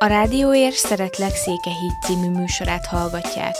A 0.00 0.06
Rádióér 0.06 0.72
Szeretlek 0.72 1.34
Székehíd 1.34 1.92
című 2.02 2.30
műsorát 2.30 2.86
hallgatják. 2.86 3.54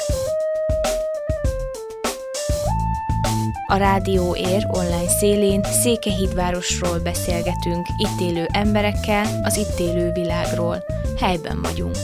A 3.67 3.77
Rádió 3.77 4.37
Ér 4.37 4.67
online 4.69 5.09
szélén 5.09 5.63
Székehídvárosról 5.83 6.99
beszélgetünk, 6.99 7.87
itt 7.97 8.21
élő 8.21 8.47
emberekkel, 8.53 9.41
az 9.43 9.57
itt 9.57 9.79
élő 9.79 10.13
világról. 10.13 10.85
Helyben 11.21 11.63
vagyunk. 11.63 11.97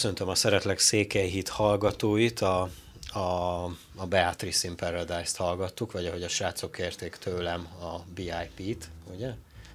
Köszöntöm 0.00 0.28
a 0.28 0.34
Szeretlek 0.34 0.78
Székelyhit 0.78 1.48
hallgatóit, 1.48 2.40
a, 2.40 2.70
a, 3.12 3.64
a 3.96 4.06
Beatrice 4.08 4.68
in 4.68 4.76
Paradise-t 4.76 5.36
hallgattuk, 5.36 5.92
vagy 5.92 6.06
ahogy 6.06 6.22
a 6.22 6.28
srácok 6.28 6.72
kérték 6.72 7.16
tőlem 7.16 7.68
a 7.80 8.00
VIP-t, 8.14 8.88
ugye? 9.14 9.30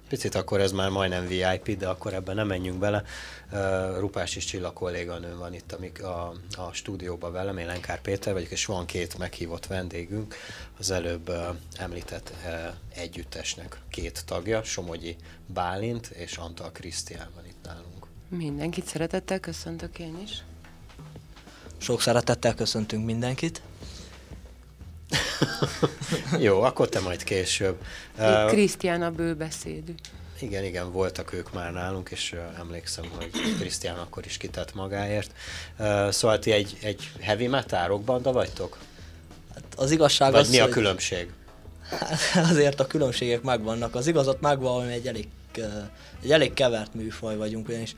Picit 0.08 0.34
akkor 0.34 0.60
ez 0.60 0.72
már 0.72 0.90
majdnem 0.90 1.26
VIP, 1.26 1.78
de 1.78 1.88
akkor 1.88 2.14
ebben 2.14 2.34
nem 2.34 2.46
menjünk 2.46 2.78
bele. 2.78 3.04
Uh, 3.52 3.98
Rupás 3.98 4.36
és 4.36 4.44
Csilla 4.44 4.72
kolléganőm 4.72 5.38
van 5.38 5.54
itt 5.54 5.72
amik 5.72 6.02
a, 6.02 6.34
a 6.56 6.72
stúdióban 6.72 7.32
velem, 7.32 7.58
én 7.58 7.66
Lenkár 7.66 8.00
Péter 8.00 8.32
vagyok, 8.32 8.50
és 8.50 8.64
van 8.64 8.86
két 8.86 9.18
meghívott 9.18 9.66
vendégünk, 9.66 10.34
az 10.78 10.90
előbb 10.90 11.28
uh, 11.28 11.46
említett 11.76 12.32
uh, 12.44 12.74
együttesnek 12.94 13.80
két 13.90 14.24
tagja, 14.24 14.62
Somogyi 14.62 15.16
Bálint 15.46 16.06
és 16.06 16.36
Antal 16.36 16.72
Krisztián 16.72 17.30
van 17.34 17.46
itt 17.46 17.64
nálunk. 17.64 17.95
Mindenkit 18.28 18.86
szeretettel 18.86 19.40
köszöntök 19.40 19.98
én 19.98 20.18
is. 20.22 20.30
Sok 21.78 22.00
szeretettel 22.00 22.54
köszöntünk 22.54 23.04
mindenkit. 23.04 23.62
Jó, 26.38 26.62
akkor 26.62 26.88
te 26.88 27.00
majd 27.00 27.24
később. 27.24 27.84
Krisztián 28.46 29.02
a 29.02 29.10
bőbeszédű. 29.10 29.94
Igen, 30.40 30.64
igen, 30.64 30.92
voltak 30.92 31.32
ők 31.32 31.52
már 31.52 31.72
nálunk, 31.72 32.10
és 32.10 32.32
uh, 32.32 32.58
emlékszem, 32.58 33.04
hogy 33.16 33.30
Krisztián 33.58 33.98
akkor 33.98 34.26
is 34.26 34.36
kitett 34.36 34.74
magáért. 34.74 35.32
Uh, 35.78 36.10
szóval 36.10 36.38
ti 36.38 36.50
egy, 36.50 36.78
egy 36.82 37.10
heavy 37.20 37.46
metal 37.46 37.86
rockbanda 37.86 38.32
vagytok? 38.32 38.78
Hát 39.54 39.64
az 39.76 39.90
igazság 39.90 40.32
Vagy 40.32 40.40
az, 40.40 40.50
mi 40.50 40.58
a 40.58 40.68
különbség? 40.68 41.32
Hát 41.88 42.44
azért 42.50 42.80
a 42.80 42.86
különbségek 42.86 43.42
megvannak. 43.42 43.94
Az 43.94 44.06
igazat 44.06 44.40
megvan, 44.40 44.82
hogy 44.82 44.92
egy 44.92 45.06
elég 45.06 45.28
egy 46.22 46.32
elég 46.32 46.52
kevert 46.52 46.94
műfaj 46.94 47.36
vagyunk, 47.36 47.68
ugyanis 47.68 47.96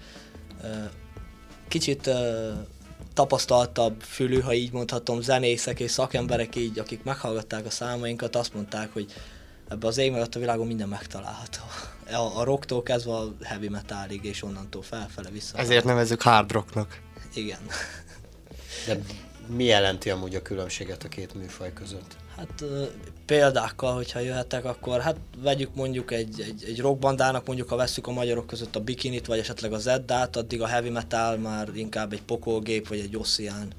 kicsit 1.69 2.11
tapasztaltabb 3.15 4.01
fülű, 4.01 4.41
ha 4.41 4.55
így 4.55 4.73
mondhatom, 4.73 5.21
zenészek 5.21 5.81
és 5.81 5.91
szakemberek 5.91 6.57
így, 6.57 6.79
akik 6.79 7.03
meghallgatták 7.03 7.67
a 7.67 7.71
számainkat, 7.71 8.37
azt 8.37 8.55
mondták, 8.55 8.93
hogy 8.93 9.13
ebbe 9.69 9.87
az 9.87 9.99
ég 9.99 10.15
a 10.15 10.39
világon 10.39 10.67
minden 10.67 10.89
megtalálható. 10.89 11.61
A, 12.11 12.39
a 12.39 12.45
rocktól 12.45 12.83
kezdve 12.83 13.13
a 13.13 13.35
heavy 13.43 13.69
metalig, 13.69 14.25
és 14.25 14.43
onnantól 14.43 14.83
felfele 14.83 15.31
vissza. 15.31 15.59
Ezért 15.59 15.85
nevezzük 15.85 16.23
hard 16.23 16.53
rocknak. 16.53 17.01
Igen. 17.35 17.59
De 18.87 18.99
mi 19.47 19.65
jelenti 19.65 20.11
amúgy 20.11 20.35
a 20.35 20.43
különbséget 20.43 21.05
a 21.05 21.09
két 21.09 21.35
műfaj 21.35 21.73
között? 21.73 22.17
Hát 22.39 22.65
példákkal, 23.27 23.95
hogyha 23.95 24.21
jöhetek, 24.21 24.65
akkor 24.65 25.01
hát 25.01 25.17
vegyük 25.43 25.75
mondjuk 25.75 26.11
egy, 26.11 26.41
egy, 26.41 26.65
egy 26.67 26.81
rockbandának, 26.81 27.47
mondjuk 27.47 27.69
ha 27.69 27.77
veszük 27.77 28.07
a 28.07 28.13
magyarok 28.13 28.47
között 28.47 28.77
a 28.77 28.81
Bikinit, 28.81 29.27
vagy 29.27 29.39
esetleg 29.39 29.73
az 29.73 29.87
Eddát, 29.87 30.37
addig 30.37 30.63
a 30.63 30.67
heavy 30.67 30.91
metal 30.91 31.37
már 31.37 31.69
inkább 31.75 32.13
egy 32.13 32.23
pokolgép, 32.23 32.89
vagy 32.89 32.99
egy 32.99 33.17
Ossian, 33.17 33.73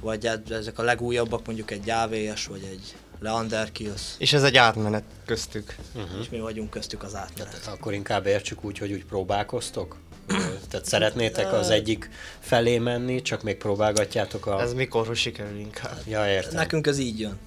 vagy 0.00 0.30
ezek 0.50 0.78
a 0.78 0.82
legújabbak, 0.82 1.46
mondjuk 1.46 1.70
egy 1.70 1.90
AVS, 1.90 2.46
vagy 2.46 2.68
egy 2.70 2.94
Leander 3.20 3.72
Kills. 3.72 4.02
És 4.18 4.32
ez 4.32 4.42
egy 4.42 4.56
átmenet 4.56 5.04
köztük. 5.26 5.76
Uh-huh. 5.94 6.20
És 6.20 6.28
mi 6.28 6.40
vagyunk 6.40 6.70
köztük 6.70 7.02
az 7.02 7.14
átmenet. 7.14 7.60
Tehát 7.60 7.78
akkor 7.78 7.92
inkább 7.92 8.26
értsük 8.26 8.64
úgy, 8.64 8.78
hogy 8.78 8.92
úgy 8.92 9.04
próbálkoztok? 9.04 9.96
Tehát 10.70 10.86
szeretnétek 10.86 11.52
az 11.52 11.70
egyik 11.70 12.10
felé 12.38 12.78
menni, 12.78 13.22
csak 13.22 13.42
még 13.42 13.56
próbálgatjátok 13.56 14.46
a... 14.46 14.60
Ez 14.60 14.72
mikor 14.72 15.16
sikerül 15.16 15.58
inkább? 15.58 15.98
Ja, 16.06 16.28
értem. 16.28 16.54
Nekünk 16.54 16.86
ez 16.86 16.98
így 16.98 17.20
jön. 17.20 17.38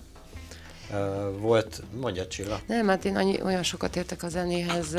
Volt, 1.40 1.82
mondja 2.00 2.28
Csilla. 2.28 2.60
Nem, 2.68 2.88
hát 2.88 3.06
én 3.06 3.16
annyi, 3.16 3.42
olyan 3.42 3.64
sokat 3.64 3.96
értek 3.96 4.24
a 4.24 4.30
zenéhez, 4.30 4.96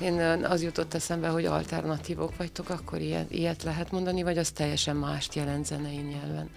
én 0.00 0.20
az 0.44 0.62
jutott 0.62 0.94
eszembe, 0.94 1.28
hogy 1.28 1.44
alternatívok 1.44 2.36
vagytok, 2.36 2.68
akkor 2.68 3.00
ilyet, 3.00 3.30
ilyet 3.30 3.62
lehet 3.62 3.90
mondani, 3.90 4.22
vagy 4.22 4.38
az 4.38 4.50
teljesen 4.50 4.96
mást 4.96 5.34
jelent 5.34 5.66
zenei 5.66 5.96
nyelven? 5.96 6.50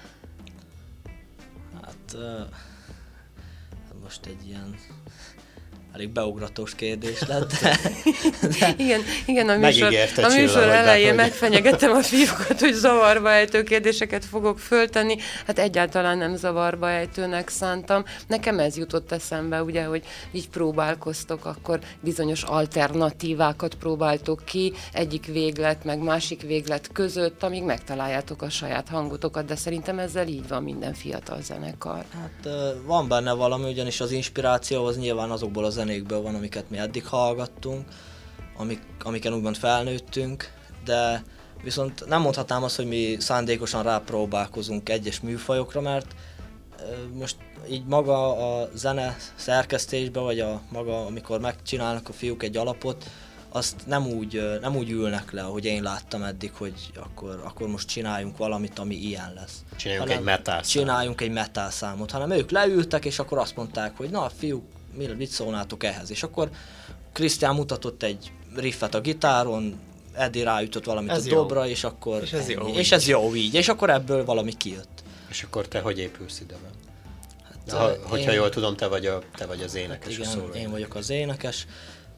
Hát 1.81 2.13
uh, 2.13 2.21
most 4.03 4.25
egy 4.25 4.47
ilyen 4.47 4.75
elég 5.93 6.09
beugratós 6.09 6.75
kérdés 6.75 7.21
lett. 7.27 7.53
De, 7.61 7.77
de 8.59 8.73
igen, 8.83 9.01
igen, 9.25 9.49
a 9.49 9.57
műsor, 9.57 9.93
a 10.15 10.27
műsor 10.27 10.63
elején 10.63 11.15
megfenyegettem 11.15 11.91
a 11.91 12.01
fiúkat, 12.01 12.59
hogy 12.59 12.73
zavarba 12.73 13.31
ejtő 13.31 13.63
kérdéseket 13.63 14.25
fogok 14.25 14.59
föltenni. 14.59 15.17
Hát 15.45 15.59
egyáltalán 15.59 16.17
nem 16.17 16.35
zavarba 16.35 16.89
ejtőnek 16.89 17.49
szántam. 17.49 18.03
Nekem 18.27 18.59
ez 18.59 18.77
jutott 18.77 19.11
eszembe, 19.11 19.63
ugye, 19.63 19.83
hogy 19.83 20.03
így 20.31 20.49
próbálkoztok, 20.49 21.45
akkor 21.45 21.79
bizonyos 21.99 22.43
alternatívákat 22.43 23.75
próbáltok 23.75 24.41
ki, 24.45 24.73
egyik 24.93 25.25
véglet, 25.25 25.83
meg 25.83 25.99
másik 25.99 26.41
véglet 26.41 26.89
között, 26.93 27.43
amíg 27.43 27.63
megtaláljátok 27.63 28.41
a 28.41 28.49
saját 28.49 28.89
hangotokat, 28.89 29.45
de 29.45 29.55
szerintem 29.55 29.99
ezzel 29.99 30.27
így 30.27 30.47
van 30.47 30.63
minden 30.63 30.93
fiatal 30.93 31.41
zenekar. 31.41 32.03
Hát 32.13 32.53
van 32.85 33.07
benne 33.07 33.33
valami, 33.33 33.69
ugyanis 33.69 34.01
az 34.01 34.11
inspiráció 34.11 34.85
az 34.85 34.97
nyilván 34.97 35.31
azokból 35.31 35.65
a 35.65 35.69
zenékből 35.87 36.21
van, 36.21 36.35
amiket 36.35 36.69
mi 36.69 36.77
eddig 36.77 37.05
hallgattunk, 37.05 37.87
amik, 38.57 38.81
amiken 39.03 39.33
úgymond 39.33 39.57
felnőttünk, 39.57 40.51
de 40.85 41.23
viszont 41.63 42.07
nem 42.07 42.21
mondhatnám 42.21 42.63
azt, 42.63 42.75
hogy 42.75 42.87
mi 42.87 43.15
szándékosan 43.19 43.83
rápróbálkozunk 43.83 44.89
egyes 44.89 45.19
műfajokra, 45.19 45.81
mert 45.81 46.15
most 47.13 47.35
így 47.69 47.85
maga 47.85 48.37
a 48.59 48.69
zene 48.73 49.15
szerkesztésbe, 49.35 50.19
vagy 50.19 50.39
a 50.39 50.61
maga, 50.71 51.05
amikor 51.05 51.39
megcsinálnak 51.39 52.09
a 52.09 52.13
fiúk 52.13 52.43
egy 52.43 52.57
alapot, 52.57 53.09
azt 53.49 53.75
nem 53.85 54.07
úgy, 54.07 54.57
nem 54.61 54.75
úgy 54.75 54.89
ülnek 54.89 55.31
le, 55.31 55.43
ahogy 55.43 55.65
én 55.65 55.83
láttam 55.83 56.23
eddig, 56.23 56.51
hogy 56.53 56.91
akkor, 56.95 57.41
akkor 57.43 57.67
most 57.67 57.87
csináljunk 57.87 58.37
valamit, 58.37 58.79
ami 58.79 58.95
ilyen 58.95 59.33
lesz. 59.35 59.63
Csináljunk 59.75 60.07
hanem 60.07 60.27
egy 60.27 60.29
metal. 60.29 60.61
Csináljunk 60.61 61.21
egy 61.21 61.31
metal 61.31 61.69
számot, 61.69 62.11
hanem 62.11 62.31
ők 62.31 62.51
leültek, 62.51 63.05
és 63.05 63.19
akkor 63.19 63.37
azt 63.37 63.55
mondták, 63.55 63.97
hogy 63.97 64.09
na 64.09 64.29
fiúk, 64.29 64.63
mit 64.97 65.29
szólnátok 65.29 65.83
ehhez? 65.83 66.11
És 66.11 66.23
akkor 66.23 66.49
Krisztián 67.13 67.55
mutatott 67.55 68.03
egy 68.03 68.31
riffet 68.55 68.95
a 68.95 69.01
gitáron, 69.01 69.79
Eddie 70.13 70.43
ráütött 70.43 70.85
valamit 70.85 71.11
ez 71.11 71.25
a 71.25 71.29
dobra, 71.29 71.63
jó. 71.63 71.69
és 71.69 71.83
akkor 71.83 72.21
és 72.21 72.31
ez, 72.31 72.49
jó 72.49 72.67
és 72.67 72.91
ez 72.91 73.07
jó 73.07 73.35
így, 73.35 73.53
és 73.53 73.67
akkor 73.67 73.89
ebből 73.89 74.25
valami 74.25 74.53
kijött. 74.53 75.03
És 75.29 75.43
akkor 75.43 75.67
te 75.67 75.79
hogy 75.79 75.99
épülsz 75.99 76.39
ide? 76.39 76.55
Hát, 77.43 77.77
ha, 77.79 78.09
hogyha 78.09 78.31
én... 78.31 78.37
jól 78.37 78.49
tudom, 78.49 78.75
te 78.75 78.87
vagy, 78.87 79.05
a, 79.05 79.21
te 79.35 79.45
vagy 79.45 79.61
az 79.61 79.75
énekes. 79.75 80.17
Hát 80.17 80.35
igen, 80.35 80.53
én 80.53 80.71
vagyok 80.71 80.95
az 80.95 81.09
énekes. 81.09 81.67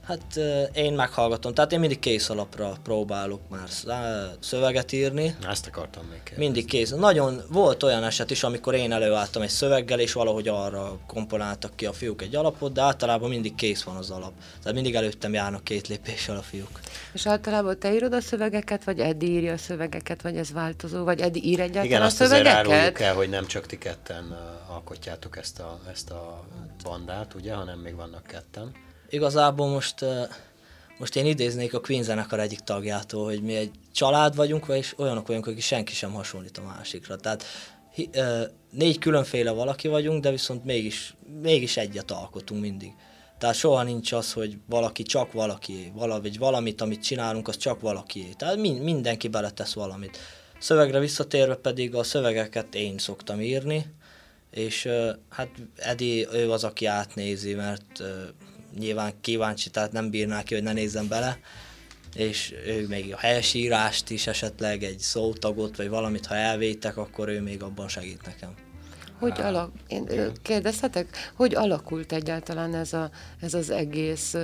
Hát 0.10 0.40
én 0.74 0.94
meghallgatom, 0.94 1.54
tehát 1.54 1.72
én 1.72 1.80
mindig 1.80 2.00
kész 2.00 2.30
alapra 2.30 2.74
próbálok 2.84 3.42
már 3.50 3.70
szöveget 4.40 4.92
írni. 4.92 5.36
Ezt 5.50 5.68
akartam 5.68 6.04
még 6.04 6.24
kérdezni. 6.24 6.44
Mindig 6.44 6.66
kész. 6.66 6.90
Nagyon 6.90 7.42
volt 7.50 7.84
olyan 7.84 8.04
eset 8.04 8.32
is, 8.32 8.44
amikor 8.44 8.74
én 8.74 8.92
előálltam 8.92 9.42
egy 9.42 9.50
szöveggel, 9.50 10.00
és 10.00 10.14
valahogy 10.14 10.48
arra 10.48 10.98
komponáltak 11.08 11.76
ki 11.76 11.86
a 11.86 11.94
fiúk 11.94 12.22
egy 12.22 12.36
alapot, 12.36 12.72
de 12.74 12.82
általában 12.82 13.30
mindig 13.30 13.56
kész 13.56 13.84
van 13.84 13.96
az 13.96 14.10
alap. 14.10 14.32
Tehát 14.60 14.74
mindig 14.74 14.96
előttem 14.96 15.34
járnak 15.34 15.64
két 15.64 15.88
lépéssel 15.88 16.36
a 16.38 16.42
fiúk. 16.42 16.80
És 17.14 17.28
általában 17.28 17.80
te 17.80 17.94
írod 17.94 18.14
a 18.14 18.22
szövegeket, 18.22 18.84
vagy 18.84 19.00
Edi 19.00 19.32
írja 19.32 19.54
a 19.54 19.58
szövegeket, 19.58 20.22
vagy 20.22 20.38
ez 20.38 20.52
változó, 20.52 21.04
vagy 21.04 21.20
Edi 21.20 21.46
ír 21.46 21.60
egyáltalán 21.60 21.86
Igen, 21.86 22.02
a 22.02 22.06
azt 22.06 22.16
szövegeket? 22.16 22.60
azért 22.60 22.76
áruljuk 22.76 23.00
el, 23.00 23.16
hogy 23.16 23.30
nem 23.30 23.46
csak 23.46 23.66
ti 23.66 23.78
ketten 23.78 24.38
alkotjátok 24.68 25.38
ezt 25.38 25.60
a, 25.60 25.80
ezt 25.92 26.10
a 26.10 26.44
bandát, 26.84 27.34
ugye, 27.34 27.54
hanem 27.54 27.80
még 27.80 27.96
vannak 27.96 28.24
ketten. 28.24 28.72
Igazából 29.10 29.68
most, 29.68 30.06
most 30.98 31.16
én 31.16 31.26
idéznék 31.26 31.74
a 31.74 31.80
Queen 31.80 32.04
zenekar 32.04 32.40
egyik 32.40 32.60
tagjától, 32.60 33.26
hogy 33.26 33.42
mi 33.42 33.56
egy 33.56 33.72
család 33.94 34.36
vagyunk, 34.36 34.66
és 34.68 34.94
olyanok 34.98 35.28
vagyunk, 35.28 35.48
akik 35.48 35.62
senki 35.62 35.94
sem 35.94 36.12
hasonlít 36.12 36.58
a 36.58 36.64
másikra. 36.64 37.16
Tehát 37.16 37.44
négy 38.72 38.98
különféle 38.98 39.52
valaki 39.52 39.88
vagyunk, 39.88 40.24
de 40.24 40.32
viszont 40.32 40.66
mégis, 40.66 41.16
mégis 41.42 41.78
egyet 41.78 42.12
alkotunk 42.12 42.62
mindig. 42.62 42.94
Tehát 43.38 43.56
soha 43.56 43.84
nincs 43.84 44.12
az, 44.12 44.34
hogy 44.34 44.58
valaki 44.66 45.04
csak 45.04 45.32
valaki, 45.32 45.92
vagy 45.96 46.38
valamit, 46.38 46.82
amit 46.82 47.04
csinálunk, 47.04 47.48
az 47.48 47.58
csak 47.58 47.82
valaki. 47.82 48.34
Tehát 48.38 48.56
mindenki 48.58 49.28
beletesz 49.28 49.74
valamit. 49.74 50.18
Szövegre 50.60 51.00
visszatérve 51.00 51.56
pedig 51.56 51.96
a 51.96 52.04
szövegeket 52.04 52.76
én 52.76 52.98
szoktam 52.98 53.42
írni, 53.42 53.86
és 54.52 54.88
hát 55.30 55.50
Edi, 55.76 56.28
ő 56.34 56.52
az, 56.52 56.64
aki 56.64 56.86
átnézi, 56.86 57.54
mert 57.54 58.04
nyilván 58.78 59.14
kíváncsi, 59.22 59.70
tehát 59.70 59.92
nem 59.92 60.10
bírná 60.10 60.44
ki, 60.44 60.54
hogy 60.54 60.64
ne 60.64 60.74
nézzem 60.74 61.08
bele, 61.08 61.40
és 62.16 62.54
ő 62.66 62.88
még 62.88 63.14
a 63.14 63.18
helyesírást 63.18 64.10
is 64.10 64.28
esetleg, 64.28 64.84
egy 64.84 65.00
szótagot, 65.00 65.78
vagy 65.78 65.90
valamit, 65.90 66.26
ha 66.26 66.36
elvétek, 66.36 66.98
akkor 66.98 67.28
ő 67.30 67.42
még 67.42 67.64
abban 67.64 67.88
segít 67.88 68.26
nekem. 68.26 68.56
Hogy 69.20 69.42
alak, 69.42 69.72
én 69.88 70.08
kérdezhetek, 70.42 71.32
hogy 71.36 71.56
alakult 71.56 72.12
egyáltalán 72.12 72.76
ez, 72.76 72.94
a, 72.94 73.10
ez 73.40 73.54
az 73.54 73.70
egész? 73.70 74.36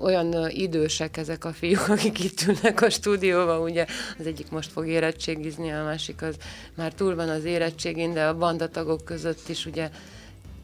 Olyan 0.00 0.50
idősek 0.50 1.16
ezek 1.16 1.44
a 1.44 1.52
fiúk, 1.52 1.88
akik 1.88 2.24
itt 2.24 2.42
ülnek 2.42 2.82
a 2.82 2.90
stúdióban, 2.90 3.60
ugye 3.60 3.86
az 4.18 4.26
egyik 4.26 4.50
most 4.50 4.72
fog 4.72 4.88
érettségizni, 4.88 5.72
a 5.72 5.84
másik 5.84 6.22
az 6.22 6.36
már 6.74 6.92
túl 6.92 7.14
van 7.14 7.28
az 7.28 7.44
érettségén, 7.44 8.12
de 8.12 8.26
a 8.26 8.36
bandatagok 8.36 9.04
között 9.04 9.48
is 9.48 9.66
ugye 9.66 9.90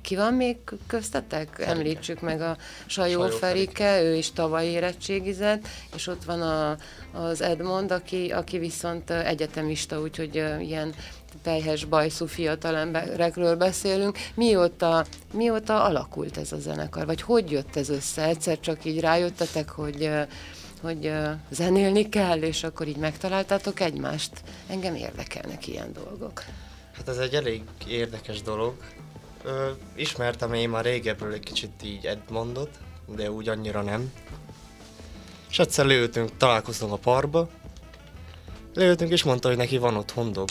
ki 0.07 0.17
van 0.17 0.35
még 0.35 0.57
köztetek? 0.87 1.49
Ferike. 1.53 1.71
Említsük 1.71 2.21
meg 2.21 2.41
a 2.41 2.57
Sajó, 2.87 3.21
Sajó 3.21 3.37
Ferike, 3.37 3.85
Ferike, 3.85 4.03
ő 4.03 4.15
is 4.15 4.33
tavaly 4.33 4.67
érettségizett, 4.67 5.69
és 5.95 6.07
ott 6.07 6.25
van 6.25 6.43
a, 6.43 6.77
az 7.13 7.41
Edmond, 7.41 7.91
aki, 7.91 8.31
aki 8.31 8.59
viszont 8.59 9.11
egyetemista, 9.11 10.01
úgyhogy 10.01 10.35
ilyen 10.61 10.95
pejhes 11.43 11.85
bajszú 11.85 12.27
fiatal 12.27 12.77
emberekről 12.77 13.57
beszélünk. 13.57 14.19
Mióta, 14.35 15.05
mióta 15.33 15.85
alakult 15.85 16.37
ez 16.37 16.53
a 16.53 16.59
zenekar? 16.59 17.07
Vagy 17.07 17.23
hogy 17.23 17.51
jött 17.51 17.77
ez 17.77 17.89
össze? 17.89 18.25
Egyszer 18.25 18.61
csak 18.61 18.85
így 18.85 19.01
rájöttetek, 19.01 19.69
hogy 19.69 20.11
hogy 20.83 21.13
zenélni 21.51 22.09
kell, 22.09 22.43
és 22.43 22.65
akkor 22.65 22.89
így 22.89 22.97
megtaláltátok 22.97 23.81
egymást. 23.81 24.31
Engem 24.67 24.95
érdekelnek 24.95 25.67
ilyen 25.67 25.93
dolgok. 25.93 26.43
Hát 26.93 27.09
ez 27.09 27.17
egy 27.17 27.35
elég 27.35 27.63
érdekes 27.87 28.43
dolog. 28.43 28.75
Ö, 29.47 29.71
ismertem 29.95 30.53
én 30.53 30.69
már 30.69 30.85
régebről 30.85 31.33
egy 31.33 31.43
kicsit 31.43 31.71
így 31.85 32.07
Edmondot, 32.07 32.79
de 33.17 33.31
úgy 33.31 33.49
annyira 33.49 33.83
nem. 33.83 34.13
És 35.51 35.59
egyszer 35.59 35.87
leültünk, 35.87 36.37
találkoztunk 36.37 36.93
a 36.93 36.97
parba, 36.97 37.49
leültünk 38.75 39.11
és 39.11 39.23
mondta, 39.23 39.49
hogy 39.49 39.57
neki 39.57 39.79
van 39.79 39.97
otthon 39.97 40.33
dob. 40.33 40.51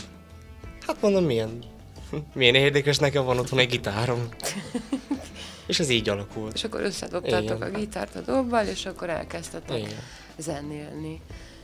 Hát 0.88 1.02
mondom, 1.02 1.24
milyen, 1.24 1.64
milyen 2.34 2.56
érdekes, 2.56 2.98
nekem 2.98 3.26
van 3.26 3.40
otthon 3.40 3.60
egy 3.60 3.70
gitárom. 3.70 4.30
és 5.68 5.80
ez 5.80 5.90
így 5.90 6.10
alakult. 6.10 6.54
És 6.54 6.64
akkor 6.64 6.82
összedobtátok 6.82 7.64
a 7.64 7.70
gitárt 7.70 8.16
a 8.16 8.22
dobbal, 8.22 8.66
és 8.66 8.86
akkor 8.86 9.10
elkezdtetek 9.10 9.78
Igen. 9.78 10.00
zenélni. 10.38 11.22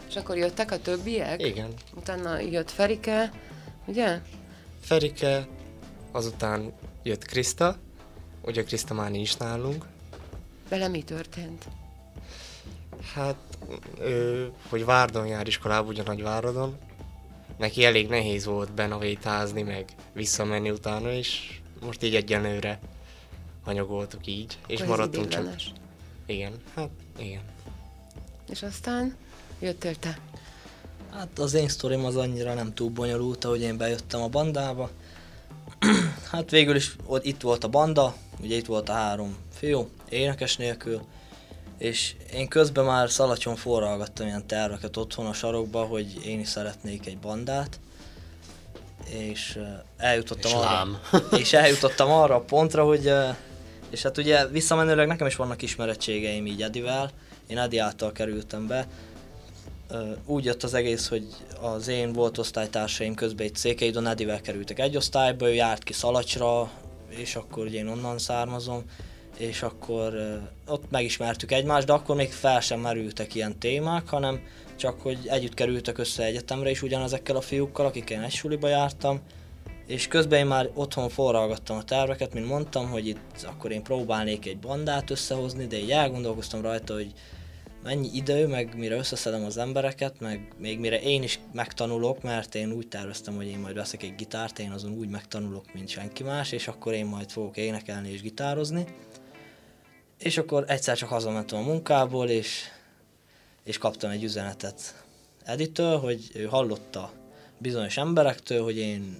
És 0.09 0.15
akkor 0.15 0.37
jöttek 0.37 0.71
a 0.71 0.79
többiek? 0.79 1.45
Igen. 1.45 1.73
Utána 1.95 2.39
jött 2.39 2.71
Ferike, 2.71 3.31
ugye? 3.85 4.19
Ferike, 4.81 5.47
azután 6.11 6.73
jött 7.03 7.25
Krista, 7.25 7.77
ugye 8.41 8.63
Krista 8.63 8.93
már 8.93 9.11
nincs 9.11 9.37
nálunk. 9.37 9.85
Vele 10.69 10.87
mi 10.87 11.03
történt? 11.03 11.67
Hát, 13.13 13.35
ő, 13.99 14.51
hogy 14.69 14.85
Várdon 14.85 15.27
jár 15.27 15.47
iskolába, 15.47 15.87
ugye 15.87 16.03
Nagyváradon, 16.03 16.77
neki 17.57 17.85
elég 17.85 18.07
nehéz 18.07 18.45
volt 18.45 18.71
benavétázni, 18.73 19.61
meg 19.61 19.85
visszamenni 20.13 20.69
utána, 20.69 21.11
és 21.11 21.59
most 21.81 22.03
így 22.03 22.15
egyenlőre 22.15 22.79
anyagoltuk 23.63 24.27
így, 24.27 24.57
Akkor 24.63 24.75
és 24.75 24.83
maradtunk 24.83 25.27
csak. 25.27 25.55
Igen, 26.25 26.53
hát 26.75 26.89
igen. 27.17 27.41
És 28.49 28.63
aztán 28.63 29.15
jöttél 29.59 29.95
te? 29.95 30.19
Hát 31.11 31.39
az 31.39 31.53
én 31.53 31.67
sztorim 31.67 32.05
az 32.05 32.15
annyira 32.15 32.53
nem 32.53 32.73
túl 32.73 32.89
bonyolult, 32.89 33.45
ahogy 33.45 33.61
én 33.61 33.77
bejöttem 33.77 34.21
a 34.21 34.27
bandába. 34.27 34.89
hát 36.31 36.49
végül 36.49 36.75
is 36.75 36.95
ott, 37.05 37.25
itt 37.25 37.41
volt 37.41 37.63
a 37.63 37.67
banda, 37.67 38.15
ugye 38.39 38.55
itt 38.55 38.65
volt 38.65 38.89
a 38.89 38.93
három 38.93 39.37
fiú, 39.53 39.89
énekes 40.09 40.57
nélkül, 40.57 41.01
és 41.77 42.15
én 42.33 42.47
közben 42.47 42.85
már 42.85 43.09
szalacson 43.09 43.55
forralgattam 43.55 44.27
ilyen 44.27 44.47
terveket 44.47 44.97
otthon 44.97 45.25
a 45.25 45.33
sarokba, 45.33 45.83
hogy 45.83 46.25
én 46.25 46.39
is 46.39 46.47
szeretnék 46.47 47.05
egy 47.05 47.17
bandát, 47.17 47.79
és 49.09 49.55
uh, 49.55 49.67
eljutottam 49.97 50.51
És 50.51 50.57
arra, 50.57 50.65
lám. 50.65 50.99
és 51.41 51.53
eljutottam 51.53 52.11
arra 52.11 52.35
a 52.35 52.41
pontra, 52.41 52.83
hogy 52.83 53.05
uh, 53.05 53.35
és 53.89 54.01
hát 54.01 54.17
ugye 54.17 54.47
visszamenőleg 54.47 55.07
nekem 55.07 55.27
is 55.27 55.35
vannak 55.35 55.61
ismerettségeim 55.61 56.45
így 56.45 56.61
Edivel, 56.61 57.11
én 57.47 57.57
Edi 57.57 57.77
által 57.77 58.11
kerültem 58.11 58.67
be, 58.67 58.87
úgy 60.25 60.45
jött 60.45 60.63
az 60.63 60.73
egész, 60.73 61.07
hogy 61.07 61.27
az 61.61 61.87
én 61.87 62.13
volt 62.13 62.37
osztálytársaim 62.37 63.13
közben 63.13 63.45
itt 63.45 63.55
Székelyidon 63.55 64.07
Edivel 64.07 64.41
kerültek 64.41 64.79
egy 64.79 64.97
osztályba, 64.97 65.47
ő 65.47 65.53
járt 65.53 65.83
ki 65.83 65.93
Szalacsra, 65.93 66.71
és 67.09 67.35
akkor 67.35 67.65
ugye 67.65 67.77
én 67.77 67.87
onnan 67.87 68.17
származom, 68.17 68.83
és 69.37 69.61
akkor 69.61 70.13
ott 70.67 70.89
megismertük 70.89 71.51
egymást, 71.51 71.87
de 71.87 71.93
akkor 71.93 72.15
még 72.15 72.31
fel 72.31 72.59
sem 72.59 72.79
merültek 72.79 73.35
ilyen 73.35 73.59
témák, 73.59 74.09
hanem 74.09 74.41
csak 74.75 75.01
hogy 75.01 75.17
együtt 75.25 75.53
kerültek 75.53 75.97
össze 75.97 76.23
egyetemre 76.23 76.69
is 76.69 76.81
ugyanezekkel 76.81 77.35
a 77.35 77.41
fiúkkal, 77.41 77.85
akikkel 77.85 78.23
egy 78.23 78.31
suliba 78.31 78.67
jártam, 78.67 79.21
és 79.87 80.07
közben 80.07 80.39
én 80.39 80.45
már 80.45 80.69
otthon 80.73 81.09
forralgattam 81.09 81.77
a 81.77 81.83
terveket, 81.83 82.33
mint 82.33 82.47
mondtam, 82.47 82.89
hogy 82.89 83.07
itt 83.07 83.45
akkor 83.45 83.71
én 83.71 83.83
próbálnék 83.83 84.45
egy 84.45 84.57
bandát 84.57 85.09
összehozni, 85.09 85.67
de 85.67 85.77
így 85.77 85.91
elgondolkoztam 85.91 86.61
rajta, 86.61 86.93
hogy 86.93 87.13
mennyi 87.83 88.09
idő, 88.13 88.47
meg 88.47 88.77
mire 88.77 88.95
összeszedem 88.95 89.43
az 89.43 89.57
embereket, 89.57 90.19
meg 90.19 90.53
még 90.57 90.79
mire 90.79 91.01
én 91.01 91.23
is 91.23 91.39
megtanulok, 91.51 92.21
mert 92.21 92.55
én 92.55 92.71
úgy 92.71 92.87
terveztem, 92.87 93.35
hogy 93.35 93.47
én 93.47 93.59
majd 93.59 93.75
veszek 93.75 94.03
egy 94.03 94.15
gitárt, 94.15 94.59
én 94.59 94.71
azon 94.71 94.91
úgy 94.91 95.09
megtanulok, 95.09 95.73
mint 95.73 95.89
senki 95.89 96.23
más, 96.23 96.51
és 96.51 96.67
akkor 96.67 96.93
én 96.93 97.05
majd 97.05 97.29
fogok 97.29 97.57
énekelni 97.57 98.09
és 98.09 98.21
gitározni. 98.21 98.85
És 100.17 100.37
akkor 100.37 100.63
egyszer 100.67 100.97
csak 100.97 101.09
hazamentem 101.09 101.59
a 101.59 101.61
munkából, 101.61 102.29
és, 102.29 102.63
és 103.63 103.77
kaptam 103.77 104.09
egy 104.09 104.23
üzenetet 104.23 105.03
Editől, 105.43 105.99
hogy 105.99 106.31
ő 106.33 106.45
hallotta 106.45 107.11
bizonyos 107.57 107.97
emberektől, 107.97 108.63
hogy 108.63 108.77
én 108.77 109.17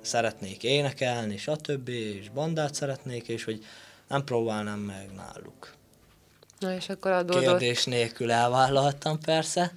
szeretnék 0.00 0.62
énekelni, 0.62 1.36
stb. 1.36 1.88
és 1.88 2.28
bandát 2.28 2.74
szeretnék, 2.74 3.28
és 3.28 3.44
hogy 3.44 3.64
nem 4.08 4.24
próbálnám 4.24 4.78
meg 4.78 5.10
náluk. 5.14 5.78
Na 6.60 6.74
és 6.74 6.88
akkor 6.88 7.10
adódott. 7.10 7.42
Kérdés 7.42 7.84
nélkül 7.84 8.30
elvállaltam 8.30 9.18
persze, 9.18 9.72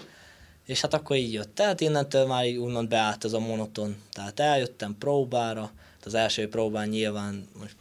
és 0.65 0.81
hát 0.81 0.93
akkor 0.93 1.15
így 1.15 1.33
jött. 1.33 1.55
Tehát 1.55 1.81
innentől 1.81 2.25
már 2.25 2.45
így 2.45 2.57
úgymond 2.57 2.87
beállt 2.87 3.23
az 3.23 3.33
a 3.33 3.39
monoton. 3.39 3.95
Tehát 4.11 4.39
eljöttem 4.39 4.95
próbára, 4.97 5.61
hát 5.61 6.05
az 6.05 6.13
első 6.13 6.49
próbán 6.49 6.87
nyilván 6.87 7.47
most 7.59 7.75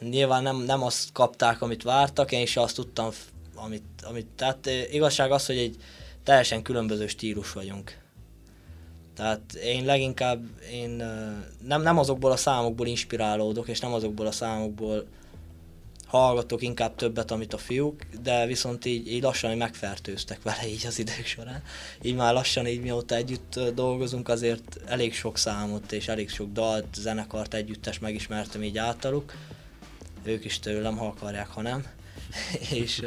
nyilván 0.00 0.42
nem, 0.42 0.56
nem 0.56 0.82
azt 0.82 1.12
kapták, 1.12 1.62
amit 1.62 1.82
vártak, 1.82 2.32
én 2.32 2.42
is 2.42 2.56
azt 2.56 2.74
tudtam, 2.74 3.10
amit, 3.54 3.84
amit 4.02 4.26
tehát 4.36 4.66
eh, 4.66 4.94
igazság 4.94 5.32
az, 5.32 5.46
hogy 5.46 5.58
egy 5.58 5.76
teljesen 6.22 6.62
különböző 6.62 7.06
stílus 7.06 7.52
vagyunk. 7.52 7.98
Tehát 9.16 9.52
én 9.52 9.84
leginkább 9.84 10.44
én 10.70 11.00
eh, 11.00 11.32
nem, 11.62 11.82
nem 11.82 11.98
azokból 11.98 12.30
a 12.30 12.36
számokból 12.36 12.86
inspirálódok, 12.86 13.68
és 13.68 13.80
nem 13.80 13.92
azokból 13.92 14.26
a 14.26 14.32
számokból 14.32 15.06
hallgatok 16.18 16.62
inkább 16.62 16.94
többet, 16.94 17.30
amit 17.30 17.54
a 17.54 17.58
fiúk, 17.58 18.02
de 18.22 18.46
viszont 18.46 18.84
így, 18.84 19.12
így 19.12 19.22
lassan 19.22 19.50
így 19.50 19.56
megfertőztek 19.56 20.42
vele 20.42 20.68
így 20.68 20.86
az 20.86 20.98
idők 20.98 21.26
során. 21.26 21.62
Így 22.02 22.14
már 22.14 22.32
lassan 22.32 22.66
így 22.66 22.80
mióta 22.80 23.14
együtt 23.14 23.60
dolgozunk, 23.74 24.28
azért 24.28 24.80
elég 24.86 25.14
sok 25.14 25.38
számot 25.38 25.92
és 25.92 26.08
elég 26.08 26.30
sok 26.30 26.52
dalt, 26.52 26.86
zenekart 26.94 27.54
együttes 27.54 27.98
megismertem 27.98 28.62
így 28.62 28.78
általuk. 28.78 29.32
Ők 30.22 30.44
is 30.44 30.58
tőlem, 30.58 30.96
ha 30.96 31.06
akarják, 31.06 31.48
ha 31.48 31.62
nem. 31.62 31.86
és, 32.82 33.06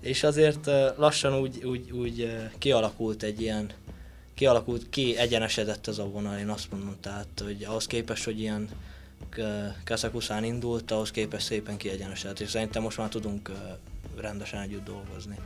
és 0.00 0.22
azért 0.22 0.66
lassan 0.96 1.40
úgy, 1.40 1.64
úgy, 1.64 1.90
úgy 1.90 2.36
kialakult 2.58 3.22
egy 3.22 3.40
ilyen, 3.40 3.70
kialakult, 4.34 4.90
ki 4.90 5.16
egyenesedett 5.16 5.86
ez 5.86 5.98
a 5.98 6.08
vonal, 6.08 6.38
én 6.38 6.48
azt 6.48 6.70
mondom, 6.70 6.96
tehát, 7.00 7.42
hogy 7.44 7.64
ahhoz 7.64 7.86
képest, 7.86 8.24
hogy 8.24 8.40
ilyen 8.40 8.68
Kaszekuszán 9.84 10.44
indult, 10.44 10.90
ahhoz 10.90 11.10
képest 11.10 11.46
szépen 11.46 11.76
kiegyenesedett, 11.76 12.40
és 12.40 12.50
szerintem 12.50 12.82
most 12.82 12.96
már 12.96 13.08
tudunk 13.08 13.50
rendesen 14.16 14.60
együtt 14.60 14.84
dolgozni. 14.84 15.38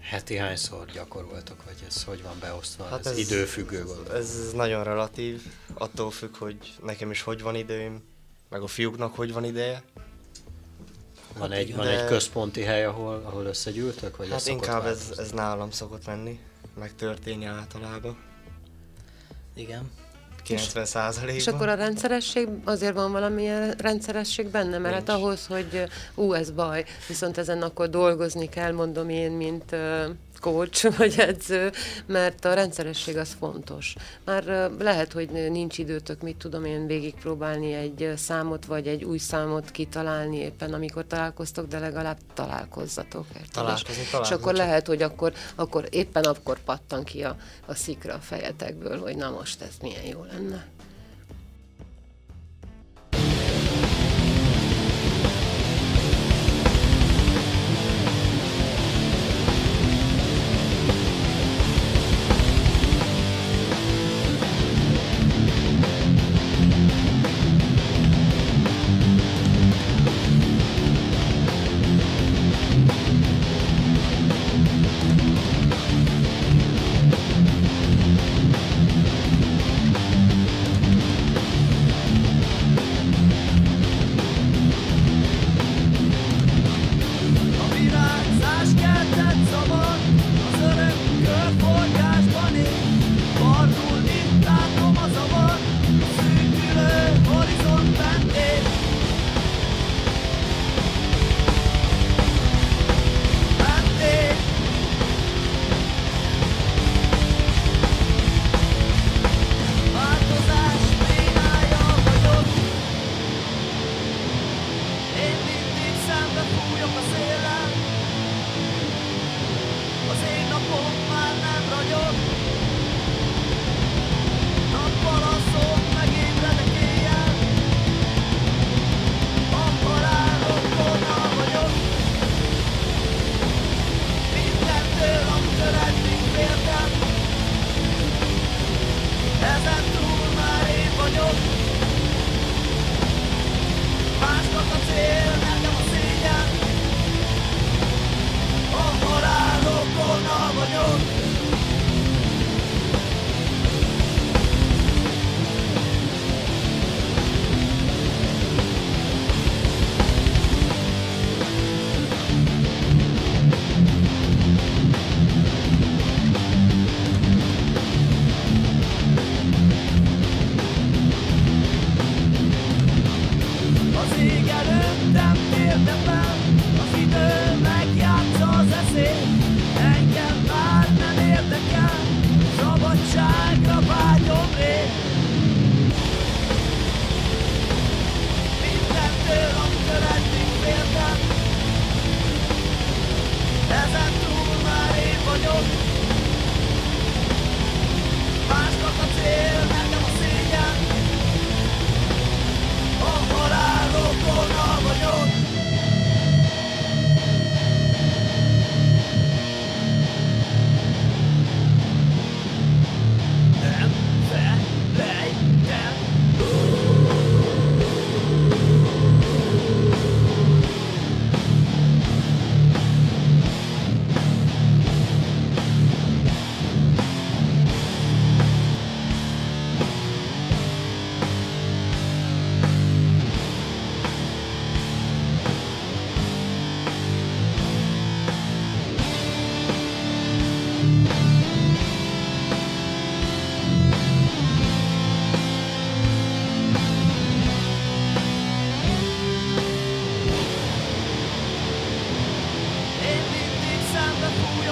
Heti 0.00 0.36
hányszor 0.36 0.86
gyakoroltok, 0.86 1.64
vagy 1.64 1.74
ez 1.86 2.04
hogy 2.04 2.22
van 2.22 2.36
beosztva? 2.40 2.84
Hát 2.84 3.06
ez, 3.06 3.12
ez- 3.12 3.18
időfüggő 3.18 3.84
gondolom. 3.84 4.16
Ez 4.16 4.52
nagyon 4.54 4.84
relatív, 4.84 5.42
attól 5.74 6.10
függ, 6.10 6.36
hogy 6.36 6.56
nekem 6.82 7.10
is 7.10 7.22
hogy 7.22 7.42
van 7.42 7.54
időm, 7.54 8.02
meg 8.48 8.62
a 8.62 8.66
fiúknak 8.66 9.14
hogy 9.14 9.32
van 9.32 9.44
ideje. 9.44 9.82
Van, 11.38 11.50
hát 11.50 11.58
egy, 11.58 11.74
van 11.76 11.86
egy 11.86 12.04
központi 12.04 12.62
hely, 12.62 12.84
ahol, 12.84 13.22
ahol 13.24 13.44
összegyűltök? 13.44 14.16
Vagy 14.16 14.26
ez 14.26 14.32
Hát 14.32 14.46
inkább 14.46 14.84
ez, 14.86 14.98
változni? 14.98 15.22
ez 15.22 15.30
nálam 15.30 15.70
szokott 15.70 16.04
lenni, 16.04 16.38
meg 16.78 16.94
történni 16.94 17.44
általában. 17.44 18.16
Igen. 19.54 19.90
90 20.44 20.84
százalékban. 20.84 21.36
És 21.36 21.46
akkor 21.46 21.68
a 21.68 21.74
rendszeresség, 21.74 22.48
azért 22.64 22.94
van 22.94 23.12
valamilyen 23.12 23.74
rendszeresség 23.78 24.48
benne, 24.48 24.78
mert 24.78 24.94
hát 24.94 25.06
Nincs. 25.06 25.20
ahhoz, 25.20 25.46
hogy 25.46 25.82
ú, 26.14 26.32
ez 26.32 26.50
baj, 26.50 26.84
viszont 27.08 27.38
ezen 27.38 27.62
akkor 27.62 27.88
dolgozni 27.88 28.48
kell, 28.48 28.72
mondom 28.72 29.08
én, 29.08 29.32
mint 29.32 29.76
coach 30.44 30.90
vagy 30.98 31.14
edző, 31.18 31.72
mert 32.06 32.44
a 32.44 32.54
rendszeresség 32.54 33.16
az 33.16 33.36
fontos. 33.38 33.94
Már 34.24 34.70
lehet, 34.78 35.12
hogy 35.12 35.30
nincs 35.30 35.78
időtök, 35.78 36.22
mit 36.22 36.36
tudom 36.36 36.64
én, 36.64 36.86
végigpróbálni 36.86 37.72
egy 37.72 38.12
számot, 38.16 38.64
vagy 38.64 38.86
egy 38.86 39.04
új 39.04 39.18
számot 39.18 39.70
kitalálni 39.70 40.36
éppen, 40.36 40.74
amikor 40.74 41.06
találkoztok, 41.06 41.66
de 41.66 41.78
legalább 41.78 42.18
találkozzatok. 42.34 43.26
Érted? 43.34 43.50
Találkozni, 43.52 44.02
És 44.22 44.30
akkor 44.30 44.54
lehet, 44.54 44.86
hogy 44.86 45.02
akkor, 45.02 45.32
akkor 45.54 45.86
éppen 45.90 46.24
akkor 46.24 46.58
pattan 46.64 47.04
ki 47.04 47.22
a, 47.22 47.36
a 47.66 47.74
szikra 47.74 48.14
a 48.14 48.18
fejetekből, 48.18 49.00
hogy 49.00 49.16
na 49.16 49.30
most 49.30 49.62
ez 49.62 49.74
milyen 49.82 50.04
jó 50.04 50.24
lenne. 50.24 50.66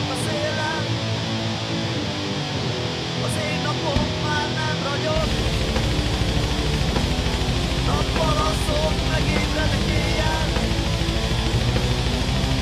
Fújok 0.02 0.10
a 0.10 0.28
szélen 0.28 0.84
Az 3.24 3.34
én 3.50 3.60
napom 3.62 4.04
már 4.24 4.48
nem 4.60 4.76
ragyog. 4.88 5.28
Nappal 7.86 8.36
éjjel. 9.90 10.48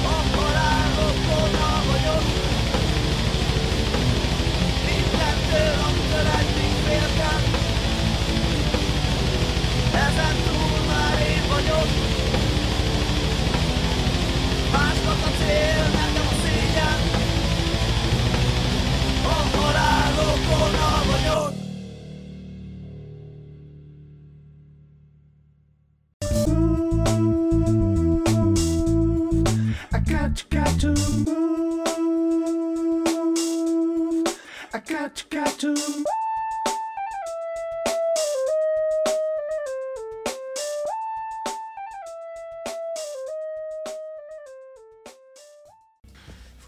A 0.03 0.37
halál 0.37 0.89
rokona 0.99 1.83
vagyok. 1.91 2.25
Mindentől, 4.87 5.75
amitől 5.87 6.27
eddig 6.39 6.75
féltem 6.87 7.43
Ezen 9.95 10.37
túl 10.47 10.79
már 10.87 11.19
én 11.31 11.45
vagyok. 11.49 12.09
A 15.23 15.29
cél, 15.39 16.00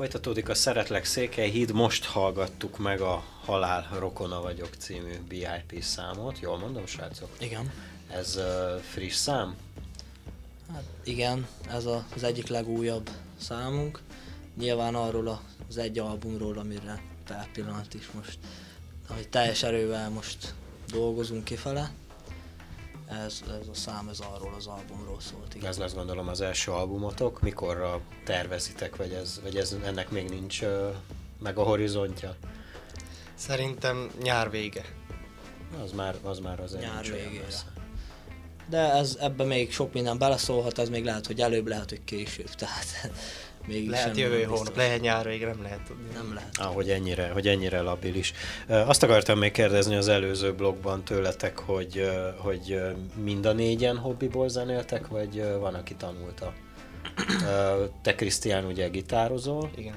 Folytatódik 0.02 0.48
a 0.48 0.54
Szeretlek 0.54 1.04
Székely 1.04 1.50
híd, 1.50 1.72
most 1.72 2.04
hallgattuk 2.04 2.78
meg 2.78 3.00
a 3.00 3.24
Halál 3.44 3.88
Rokona 3.98 4.40
vagyok 4.40 4.74
című 4.78 5.18
BIP 5.28 5.82
számot. 5.82 6.40
Jól 6.40 6.58
mondom, 6.58 6.86
srácok? 6.86 7.28
Igen. 7.40 7.72
Ez 8.10 8.36
uh, 8.36 8.80
friss 8.80 9.14
szám? 9.14 9.56
Hát 10.72 10.82
igen, 11.04 11.46
ez 11.68 11.84
a, 11.84 12.04
az 12.14 12.22
egyik 12.22 12.46
legújabb 12.46 13.10
számunk. 13.40 14.00
Nyilván 14.58 14.94
arról 14.94 15.40
az 15.68 15.78
egy 15.78 15.98
albumról, 15.98 16.58
amire 16.58 17.02
per 17.26 17.46
pillanat 17.52 17.94
is 17.94 18.10
most, 18.10 18.38
hogy 19.08 19.28
teljes 19.28 19.62
erővel 19.62 20.10
most 20.10 20.54
dolgozunk 20.90 21.44
kifele. 21.44 21.90
Ez, 23.12 23.42
ez 23.60 23.68
a 23.68 23.74
szám, 23.74 24.08
ez 24.08 24.18
arról 24.20 24.54
az 24.54 24.66
albumról 24.66 25.20
szólt, 25.20 25.54
igen. 25.54 25.68
Ez 25.68 25.78
lesz 25.78 25.94
gondolom 25.94 26.28
az 26.28 26.40
első 26.40 26.70
albumotok. 26.70 27.40
Mikorra 27.40 28.00
tervezitek, 28.24 28.96
vagy 28.96 29.12
ez, 29.12 29.40
vagy 29.42 29.56
ez 29.56 29.76
ennek 29.84 30.10
még 30.10 30.28
nincs 30.28 30.62
meg 31.38 31.58
a 31.58 31.62
horizontja? 31.62 32.36
Szerintem 33.34 34.10
nyár 34.22 34.50
vége. 34.50 34.84
Az 35.82 35.92
már 35.92 36.14
az, 36.22 36.38
már 36.38 36.60
az 36.60 36.76
Nyár 36.80 37.02
végére. 37.02 37.46
De 38.68 38.92
ez, 38.92 39.16
ebbe 39.20 39.44
még 39.44 39.72
sok 39.72 39.92
minden 39.92 40.18
beleszólhat, 40.18 40.78
ez 40.78 40.88
még 40.88 41.04
lehet, 41.04 41.26
hogy 41.26 41.40
előbb, 41.40 41.66
lehet, 41.66 41.88
hogy 41.88 42.04
később, 42.04 42.50
tehát 42.62 43.10
még 43.66 43.88
Lehet 43.88 44.16
jövő 44.16 44.40
nem 44.40 44.50
hónap, 44.50 44.76
lehet 44.76 45.00
nyár 45.00 45.26
végre, 45.26 45.48
nem 45.48 45.62
lehet 45.62 45.80
tudni. 45.82 46.08
Nem 46.14 46.34
lehet. 46.34 46.58
Ah, 46.58 46.74
hogy 46.74 46.90
ennyire, 46.90 47.30
hogy 47.30 47.48
ennyire 47.48 47.80
labilis. 47.80 48.32
Azt 48.68 49.02
akartam 49.02 49.38
még 49.38 49.52
kérdezni 49.52 49.96
az 49.96 50.08
előző 50.08 50.54
blogban 50.54 51.04
tőletek, 51.04 51.58
hogy, 51.58 52.10
hogy 52.36 52.80
mind 53.22 53.46
a 53.46 53.52
négyen 53.52 53.96
hobbiból 53.96 54.48
zenéltek, 54.48 55.06
vagy 55.06 55.44
van, 55.60 55.74
aki 55.74 55.94
tanulta? 55.94 56.52
Te, 58.02 58.14
Krisztián, 58.14 58.64
ugye 58.64 58.88
gitározol, 58.88 59.70
Igen. 59.76 59.94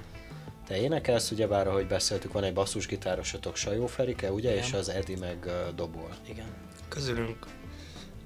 te 0.68 0.78
énekelsz, 0.78 1.32
ugyebár, 1.32 1.68
ahogy 1.68 1.88
beszéltük, 1.88 2.34
van 2.34 2.44
egy 2.44 2.54
basszusgitárosatok 2.54 3.56
Sajó 3.56 3.86
Ferike, 3.86 4.32
ugye, 4.32 4.52
Igen. 4.52 4.64
és 4.64 4.74
az 4.74 4.90
Edi 4.90 5.16
meg 5.16 5.50
dobol. 5.76 6.10
Igen. 6.30 6.48
Közülünk 6.90 7.46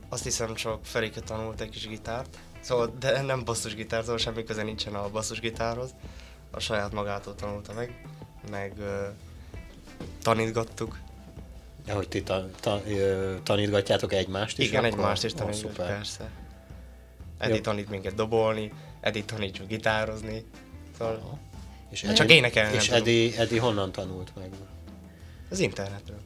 azt 0.10 0.24
hiszem 0.24 0.54
csak 0.54 0.86
Ferike 0.86 1.20
tanult 1.20 1.62
egy 1.62 1.70
kis 1.70 1.88
gitárt, 1.88 2.38
szóval, 2.60 2.96
de 3.00 3.22
nem 3.22 3.44
basszusgitár, 3.44 4.02
szóval 4.02 4.18
semmi 4.18 4.44
köze 4.44 4.64
nincsen 4.64 4.96
a 4.96 5.10
basszusgitárhoz. 5.10 5.96
A 6.52 6.60
saját 6.60 6.92
magától 6.92 7.36
tanulta 7.36 7.74
meg, 7.74 8.06
meg 8.50 8.74
ö, 8.80 9.08
tanítgattuk. 10.24 10.98
Ja, 11.88 11.96
hogy 11.96 12.08
ti 12.08 12.24
ta, 12.24 12.50
ta, 12.60 12.82
ö, 12.88 13.36
tanítgatjátok 13.44 14.14
egymást 14.14 14.60
is? 14.60 14.68
Igen, 14.68 14.84
akkor? 14.84 15.00
egymást 15.00 15.24
is 15.24 15.34
tanítjuk, 15.34 15.72
szuper. 15.72 15.88
persze. 15.88 16.30
Edi 17.38 17.54
Jó. 17.56 17.62
tanít 17.62 17.90
minket 17.90 18.16
dobolni, 18.16 18.74
Edi 19.00 19.24
tanítjuk 19.24 19.68
gitározni, 19.68 20.46
szóval 20.98 21.16
Aha. 21.16 21.38
És 21.90 22.06
Csak 22.14 22.32
énekelni 22.32 22.76
És. 22.76 22.90
Edi, 22.90 23.38
Edi 23.38 23.58
honnan 23.58 23.92
tanult 23.92 24.32
meg? 24.36 24.50
az 25.50 25.60
internetről. 25.60 26.20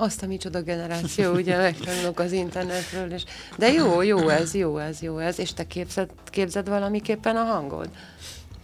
Azt 0.00 0.22
a 0.22 0.26
micsoda 0.26 0.62
generáció, 0.62 1.32
ugye 1.32 1.56
megtanulok 1.56 2.18
az 2.18 2.32
internetről, 2.32 3.12
és... 3.12 3.24
de 3.56 3.72
jó, 3.72 4.02
jó 4.02 4.28
ez, 4.28 4.54
jó 4.54 4.78
ez, 4.78 5.00
jó 5.00 5.18
ez, 5.18 5.38
és 5.38 5.52
te 5.52 5.66
képzed, 5.66 6.10
képzed 6.24 6.68
valamiképpen 6.68 7.36
a 7.36 7.44
hangod? 7.44 7.88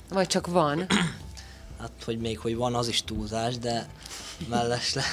Vagy 0.08 0.26
csak 0.26 0.46
van? 0.46 0.86
Hát, 1.80 1.90
hogy 2.04 2.18
még 2.18 2.38
hogy 2.38 2.56
van, 2.56 2.74
az 2.74 2.88
is 2.88 3.04
túlzás, 3.04 3.58
de 3.58 3.86
mellesleg. 4.48 5.04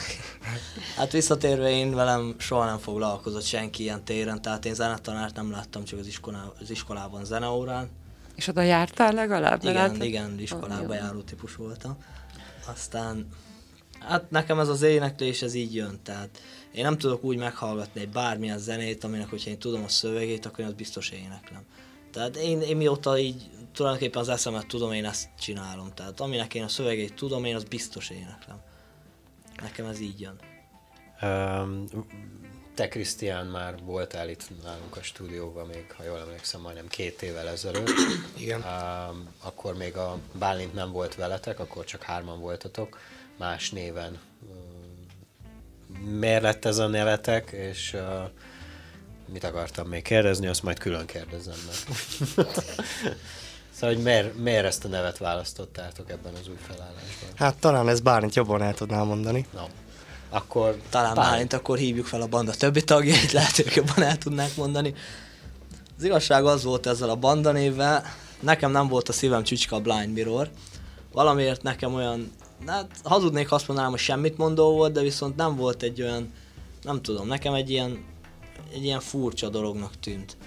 Hát 0.98 1.12
visszatérve 1.12 1.70
én 1.70 1.96
velem 1.96 2.36
soha 2.38 2.66
nem 2.66 2.78
foglalkozott 2.78 3.44
senki 3.44 3.84
ilyen 3.84 4.04
téren, 4.04 4.42
tehát 4.42 4.66
én 4.66 4.74
zenetanárt 4.74 5.36
nem 5.36 5.52
láttam, 5.52 5.84
csak 5.84 6.00
az, 6.00 6.08
iskolá, 6.08 6.52
az 6.60 6.70
iskolában 6.70 7.26
zeneórán. 7.26 7.90
És 8.36 8.48
oda 8.48 8.62
jártál 8.62 9.14
legalább? 9.14 9.62
Igen, 9.62 9.74
Látod? 9.74 10.04
igen, 10.04 10.40
iskolába 10.40 10.94
jó. 10.94 11.02
járó 11.02 11.22
típus 11.22 11.56
voltam. 11.56 11.98
Aztán, 12.66 13.28
hát 14.08 14.30
nekem 14.30 14.60
ez 14.60 14.68
az 14.68 14.82
éneklés, 14.82 15.42
ez 15.42 15.54
így 15.54 15.76
jön, 15.76 16.00
tehát 16.04 16.42
én 16.72 16.84
nem 16.84 16.98
tudok 16.98 17.24
úgy 17.24 17.38
meghallgatni 17.38 18.02
egy 18.02 18.10
bármilyen 18.10 18.58
zenét, 18.58 19.04
aminek, 19.04 19.30
hogyha 19.30 19.50
én 19.50 19.60
tudom 19.60 19.84
a 19.84 19.88
szövegét, 19.88 20.46
akkor 20.46 20.60
én 20.60 20.66
azt 20.66 20.76
biztos 20.76 21.10
éneklem. 21.10 21.66
Tehát 22.12 22.36
én, 22.36 22.62
én 22.62 22.78
mióta 22.78 23.18
így 23.18 23.50
tulajdonképpen 23.74 24.22
az 24.22 24.30
eszemet 24.30 24.68
tudom, 24.68 24.92
én 24.92 25.06
ezt 25.06 25.30
csinálom. 25.40 25.94
Tehát 25.94 26.20
aminek 26.20 26.54
én 26.54 26.64
a 26.64 26.68
szövegét 26.68 27.14
tudom, 27.14 27.46
én 27.46 27.56
azt 27.56 27.68
biztos 27.68 28.10
éneklem. 28.10 28.62
Nekem 29.62 29.86
ez 29.86 30.00
így 30.00 30.20
jön. 30.20 30.40
Öm, 31.22 31.88
Te, 32.76 32.88
Krisztián, 32.88 33.46
már 33.46 33.76
voltál 33.84 34.30
itt 34.30 34.64
nálunk 34.64 34.98
a 34.98 35.04
stúdióban 35.04 35.68
még, 35.68 35.92
ha 35.98 36.04
jól 36.04 36.20
emlékszem, 36.20 36.62
majdnem 36.62 36.88
két 36.88 37.22
évvel 37.22 37.48
ezelőtt. 37.48 37.90
Igen. 38.38 38.62
Um, 38.62 39.28
akkor 39.44 39.78
még 39.78 39.98
a 39.98 40.18
Bálint 40.40 40.74
nem 40.74 40.92
volt 40.92 41.16
veletek, 41.16 41.60
akkor 41.60 41.86
csak 41.86 42.02
hárman 42.02 42.40
voltatok, 42.40 43.00
más 43.38 43.70
néven. 43.72 44.20
Miért 46.20 46.42
lett 46.42 46.66
ez 46.66 46.78
a 46.78 46.88
nevetek, 46.88 47.52
és 47.52 47.94
uh, 47.94 48.30
mit 49.32 49.44
akartam 49.44 49.88
még 49.88 50.02
kérdezni, 50.02 50.48
azt 50.48 50.64
majd 50.64 50.80
külön 50.80 51.06
kérdezem 51.06 51.56
meg. 51.66 51.76
Szóval, 53.74 53.96
hogy 53.96 54.04
miért, 54.04 54.38
miért 54.38 54.66
ezt 54.66 54.86
a 54.86 54.88
nevet 54.88 55.18
választottátok 55.18 56.10
ebben 56.10 56.34
az 56.34 56.48
új 56.48 56.58
felállásban? 56.68 57.30
Hát 57.36 57.56
talán 57.56 57.90
ez 57.90 58.00
Bálint 58.00 58.36
jobban 58.36 58.62
el 58.62 58.74
tudná 58.74 59.04
mondani. 59.04 59.46
No. 59.54 59.64
Akkor 60.30 60.78
Talán 60.90 61.14
Pál- 61.14 61.30
Bálint 61.30 61.54
akkor 61.54 61.78
hívjuk 61.78 62.06
fel 62.06 62.22
a 62.22 62.28
banda 62.28 62.52
többi 62.52 62.84
tagjait, 62.84 63.32
lehet 63.38 63.60
ők 63.60 63.76
jobban 63.76 64.04
el 64.04 64.18
tudnák 64.18 64.56
mondani. 64.56 64.94
Az 65.98 66.04
igazság 66.04 66.46
az 66.46 66.64
volt 66.64 66.86
ezzel 66.86 67.10
a 67.10 67.16
banda 67.16 67.52
névvel, 67.52 68.04
nekem 68.40 68.72
nem 68.72 68.88
volt 68.88 69.10
a 69.10 69.14
szívem 69.14 69.44
csücska 69.44 69.76
a 69.76 69.80
Blind 69.80 70.14
Mirror. 70.14 70.50
Valamiért 71.12 71.64
nekem 71.64 71.94
olyan, 71.94 72.32
hát 72.68 72.90
hazudnék, 73.04 73.48
ha 73.48 73.56
azt 73.56 73.68
mondanám, 73.68 73.92
hogy 73.92 74.00
semmit 74.00 74.38
mondó 74.38 74.72
volt, 74.72 74.94
de 74.94 75.02
viszont 75.02 75.36
nem 75.36 75.56
volt 75.56 75.84
egy 75.84 76.02
olyan, 76.02 76.34
nem 76.82 77.02
tudom, 77.02 77.28
nekem 77.28 77.54
egy 77.54 77.70
ilyen, 77.70 78.06
egy 78.74 78.84
ilyen 78.84 79.00
furcsa 79.00 79.50
dolognak 79.50 80.00
tűnt. 80.00 80.38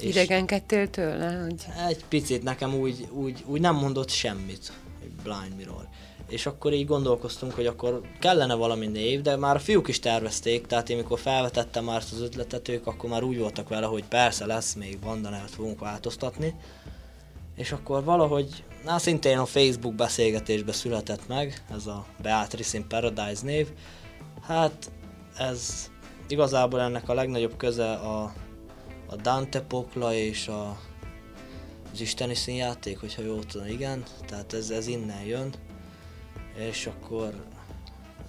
Idegenkedtél 0.00 0.90
tőle, 0.90 1.42
hogy 1.42 1.66
egy 1.88 2.04
picit 2.04 2.42
nekem 2.42 2.74
úgy, 2.74 3.08
úgy, 3.10 3.44
úgy 3.46 3.60
nem 3.60 3.74
mondott 3.74 4.10
semmit, 4.10 4.72
Blind 5.22 5.56
Mirror. 5.56 5.88
És 6.28 6.46
akkor 6.46 6.72
így 6.72 6.86
gondolkoztunk, 6.86 7.52
hogy 7.52 7.66
akkor 7.66 8.00
kellene 8.20 8.54
valami 8.54 8.86
név, 8.86 9.20
de 9.20 9.36
már 9.36 9.56
a 9.56 9.58
fiúk 9.58 9.88
is 9.88 10.00
tervezték, 10.00 10.66
tehát 10.66 10.90
én 10.90 10.96
mikor 10.96 11.18
felvetettem 11.18 11.84
már 11.84 11.96
ezt 11.96 12.12
az 12.12 12.20
ötletet, 12.20 12.68
ők 12.68 12.86
akkor 12.86 13.10
már 13.10 13.22
úgy 13.22 13.38
voltak 13.38 13.68
vele, 13.68 13.86
hogy 13.86 14.04
persze 14.04 14.46
lesz, 14.46 14.74
még 14.74 14.98
Vanda 15.00 15.28
nevet 15.28 15.50
fogunk 15.50 15.80
változtatni. 15.80 16.54
És 17.58 17.72
akkor 17.72 18.04
valahogy, 18.04 18.64
na 18.84 18.98
szintén 18.98 19.38
a 19.38 19.46
Facebook 19.46 19.94
beszélgetésbe 19.94 20.72
született 20.72 21.28
meg, 21.28 21.64
ez 21.70 21.86
a 21.86 22.06
Beatrice 22.22 22.78
in 22.78 22.86
Paradise 22.88 23.44
név. 23.44 23.68
Hát 24.42 24.90
ez 25.36 25.90
igazából 26.28 26.80
ennek 26.80 27.08
a 27.08 27.14
legnagyobb 27.14 27.56
köze 27.56 27.92
a, 27.92 28.22
a 29.06 29.16
Dante 29.16 29.60
pokla 29.60 30.14
és 30.14 30.48
a, 30.48 30.78
az 31.92 32.00
isteni 32.00 32.34
színjáték, 32.34 33.00
hogyha 33.00 33.22
jól 33.22 33.44
tudom, 33.44 33.66
igen, 33.66 34.02
tehát 34.26 34.52
ez, 34.52 34.70
ez 34.70 34.86
innen 34.86 35.22
jön, 35.22 35.54
és 36.56 36.86
akkor, 36.86 37.44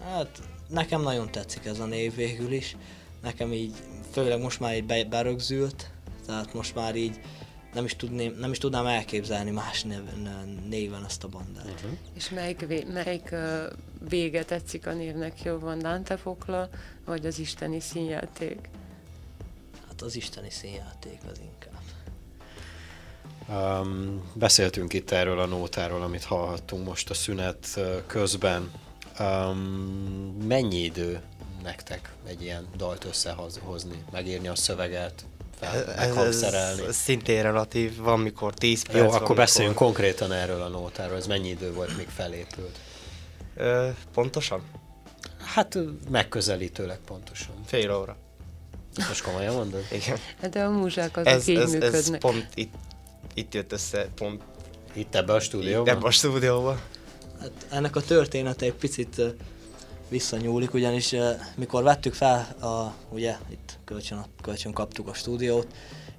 hát 0.03 0.39
nekem 0.67 1.01
nagyon 1.01 1.31
tetszik 1.31 1.65
ez 1.65 1.79
a 1.79 1.85
név 1.85 2.15
végül 2.15 2.51
is, 2.51 2.77
nekem 3.21 3.53
így, 3.53 3.73
főleg 4.11 4.41
most 4.41 4.59
már 4.59 4.75
így 4.75 4.85
be, 4.85 5.03
berögzült, 5.03 5.91
tehát 6.25 6.53
most 6.53 6.75
már 6.75 6.95
így 6.95 7.19
nem 7.73 7.85
is, 7.85 7.95
tudném, 7.95 8.35
nem 8.39 8.51
is 8.51 8.57
tudnám 8.57 8.85
elképzelni 8.85 9.51
más 9.51 9.83
név, 9.83 9.99
néven 10.69 11.05
ezt 11.05 11.23
a 11.23 11.27
bandát. 11.27 11.65
Uh-huh. 11.65 11.97
És 12.13 12.29
melyik, 12.29 12.67
vé- 12.67 12.93
melyik 12.93 13.31
ö, 13.31 13.65
vége 14.09 14.43
tetszik 14.43 14.87
a 14.87 14.93
névnek 14.93 15.41
jobban, 15.43 15.79
Dante 15.79 16.17
Fokla, 16.17 16.69
vagy 17.05 17.25
az 17.25 17.39
isteni 17.39 17.79
színjáték? 17.79 18.69
Hát 19.87 20.01
az 20.01 20.15
isteni 20.15 20.49
színjáték 20.49 21.19
az 21.31 21.39
inkább. 21.39 21.67
Um, 23.49 24.31
beszéltünk 24.33 24.93
itt 24.93 25.11
erről 25.11 25.39
a 25.39 25.45
nótáról, 25.45 26.01
amit 26.01 26.23
hallhattunk 26.23 26.85
most 26.85 27.09
a 27.09 27.13
szünet 27.13 27.79
közben. 28.07 28.71
Um, 29.19 29.57
mennyi 30.47 30.83
idő 30.83 31.21
nektek 31.63 32.13
egy 32.25 32.41
ilyen 32.41 32.67
dalt 32.75 33.05
összehozni, 33.05 34.03
megírni 34.11 34.47
a 34.47 34.55
szöveget, 34.55 35.25
fel, 35.59 35.93
meghangszerelni? 35.95 36.85
ez 36.85 36.95
szintén 36.95 37.41
relatív, 37.43 37.97
van 37.97 38.19
mikor 38.19 38.53
10 38.53 38.83
perc. 38.83 38.97
Jó, 38.97 39.05
akkor 39.07 39.19
mikor- 39.21 39.35
beszéljünk 39.35 39.75
konkrétan 39.75 40.31
erről 40.31 40.61
a 40.61 40.67
nótáról. 40.67 41.17
Ez 41.17 41.27
mennyi 41.27 41.49
idő 41.49 41.73
volt, 41.73 41.97
míg 41.97 42.07
felépült? 42.15 42.77
Ö, 43.55 43.87
pontosan? 44.13 44.61
Hát 45.55 45.77
megközelítőleg 46.09 46.97
pontosan. 47.05 47.53
Fél 47.65 47.91
óra. 47.95 48.15
Most 49.07 49.23
komolyan 49.23 49.55
mondod? 49.55 49.85
Igen. 50.03 50.17
Hát 50.41 50.49
De 50.49 50.63
a 50.63 50.69
múzsák 50.69 51.17
azok 51.17 51.31
Ez, 51.33 51.47
így 51.47 51.57
ez, 51.57 51.73
ez 51.73 51.81
működnek. 51.81 52.19
pont 52.19 52.47
itt, 52.53 52.73
itt 53.33 53.53
jött 53.53 53.71
össze, 53.71 54.07
pont 54.15 54.41
Itt 54.93 55.15
ebbe 55.15 55.33
a 55.33 55.39
stúdióban? 55.39 55.87
ebben 55.93 56.03
a 56.03 56.11
stúdióban. 56.11 56.79
Hát 57.39 57.51
ennek 57.69 57.95
a 57.95 58.01
története 58.01 58.65
egy 58.65 58.73
picit 58.73 59.21
visszanyúlik, 60.09 60.73
ugyanis 60.73 61.15
mikor 61.55 61.83
vettük 61.83 62.13
fel, 62.13 62.55
a, 62.61 62.93
ugye 63.09 63.37
itt 63.49 63.77
kölcsön, 63.85 64.25
kölcsön 64.41 64.71
kaptuk 64.71 65.07
a 65.07 65.13
stúdiót, 65.13 65.67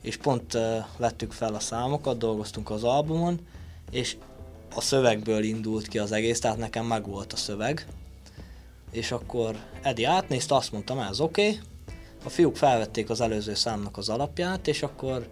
és 0.00 0.16
pont 0.16 0.59
vettük 0.96 1.33
fel 1.33 1.55
a 1.55 1.61
számokat, 1.61 2.18
dolgoztunk 2.18 2.70
az 2.70 2.85
albumon, 2.85 3.40
és 3.90 4.16
a 4.74 4.81
szövegből 4.81 5.42
indult 5.42 5.88
ki 5.88 5.98
az 5.98 6.12
egész, 6.12 6.40
tehát 6.40 6.57
nekem 6.57 6.87
meg 6.87 7.07
volt 7.07 7.33
a 7.33 7.37
szöveg, 7.37 7.87
és 8.90 9.12
akkor 9.12 9.57
Edi 9.83 10.05
átnézte, 10.05 10.55
azt 10.55 10.72
mondtam, 10.72 10.98
ez 10.98 11.20
oké, 11.20 11.48
okay. 11.48 11.61
a 12.24 12.29
fiúk 12.29 12.57
felvették 12.57 13.11
az 13.11 13.20
előző 13.20 13.55
számnak 13.55 13.96
az 13.96 14.09
alapját, 14.09 14.68
és 14.68 14.83
akkor 14.83 15.29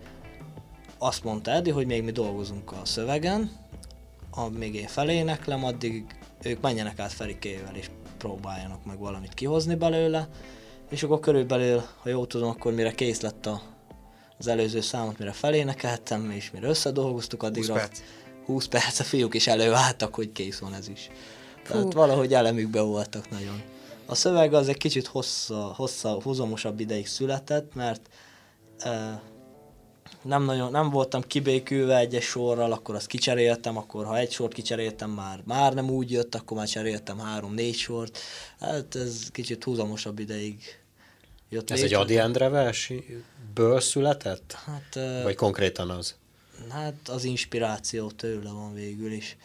azt 0.98 1.24
mondta 1.24 1.50
Edi, 1.50 1.70
hogy 1.70 1.86
még 1.86 2.02
mi 2.02 2.10
dolgozunk 2.10 2.72
a 2.72 2.84
szövegen, 2.84 3.50
amíg 4.30 4.74
én 4.74 4.86
feléneklem, 4.86 5.64
addig 5.64 6.04
ők 6.42 6.60
menjenek 6.60 6.98
át 6.98 7.12
Ferikével 7.12 7.76
és 7.76 7.90
próbáljanak 8.18 8.84
meg 8.84 8.98
valamit 8.98 9.34
kihozni 9.34 9.74
belőle, 9.74 10.28
és 10.90 11.02
akkor 11.02 11.20
körülbelül, 11.20 11.82
ha 12.02 12.08
jól 12.08 12.26
tudom, 12.26 12.48
akkor 12.48 12.72
mire 12.72 12.92
kész 12.92 13.20
lett 13.20 13.46
a, 13.46 13.62
az 14.38 14.46
előző 14.46 14.80
számot, 14.80 15.18
mire 15.18 15.32
felénekeltem, 15.32 16.30
és 16.30 16.50
mire 16.50 16.68
összedolgoztuk, 16.68 17.42
addigra 17.42 17.72
20 17.72 17.82
perc. 17.82 18.00
20 18.46 18.66
perc 18.66 18.98
a 19.00 19.04
fiúk 19.04 19.34
is 19.34 19.46
előálltak, 19.46 20.14
hogy 20.14 20.32
kész 20.32 20.58
van 20.58 20.74
ez 20.74 20.88
is. 20.88 21.10
Tehát 21.66 21.82
Fú. 21.82 21.90
valahogy 21.90 22.34
elemükbe 22.34 22.80
voltak 22.80 23.30
nagyon. 23.30 23.62
A 24.06 24.14
szöveg 24.14 24.54
az 24.54 24.68
egy 24.68 24.76
kicsit 24.76 25.06
hossza, 25.06 25.72
hossza, 25.76 26.20
húzamosabb 26.22 26.80
ideig 26.80 27.06
született, 27.06 27.74
mert 27.74 28.08
e, 28.78 29.22
nem, 30.22 30.44
nagyon, 30.44 30.70
nem 30.70 30.90
voltam 30.90 31.22
kibékülve 31.22 31.98
egyes 31.98 32.24
sorral, 32.24 32.72
akkor 32.72 32.94
azt 32.94 33.06
kicseréltem, 33.06 33.76
akkor 33.76 34.04
ha 34.04 34.18
egy 34.18 34.32
sort 34.32 34.52
kicseréltem, 34.52 35.10
már, 35.10 35.40
már 35.44 35.74
nem 35.74 35.90
úgy 35.90 36.10
jött, 36.10 36.34
akkor 36.34 36.56
már 36.56 36.68
cseréltem 36.68 37.18
három-négy 37.18 37.74
sort. 37.74 38.18
Hát 38.60 38.94
ez 38.94 39.30
kicsit 39.32 39.64
húzamosabb 39.64 40.18
ideig 40.18 40.78
jött 41.48 41.70
Ez 41.70 41.82
egy. 41.82 41.94
Adi 41.94 42.18
Endre 42.18 42.48
versből 42.48 43.80
született? 43.80 44.52
Hát, 44.52 45.22
Vagy 45.22 45.34
konkrétan 45.34 45.90
az? 45.90 46.14
Hát 46.68 47.08
az 47.08 47.24
inspiráció 47.24 48.10
tőle 48.10 48.50
van 48.50 48.74
végül 48.74 49.12
is. 49.12 49.36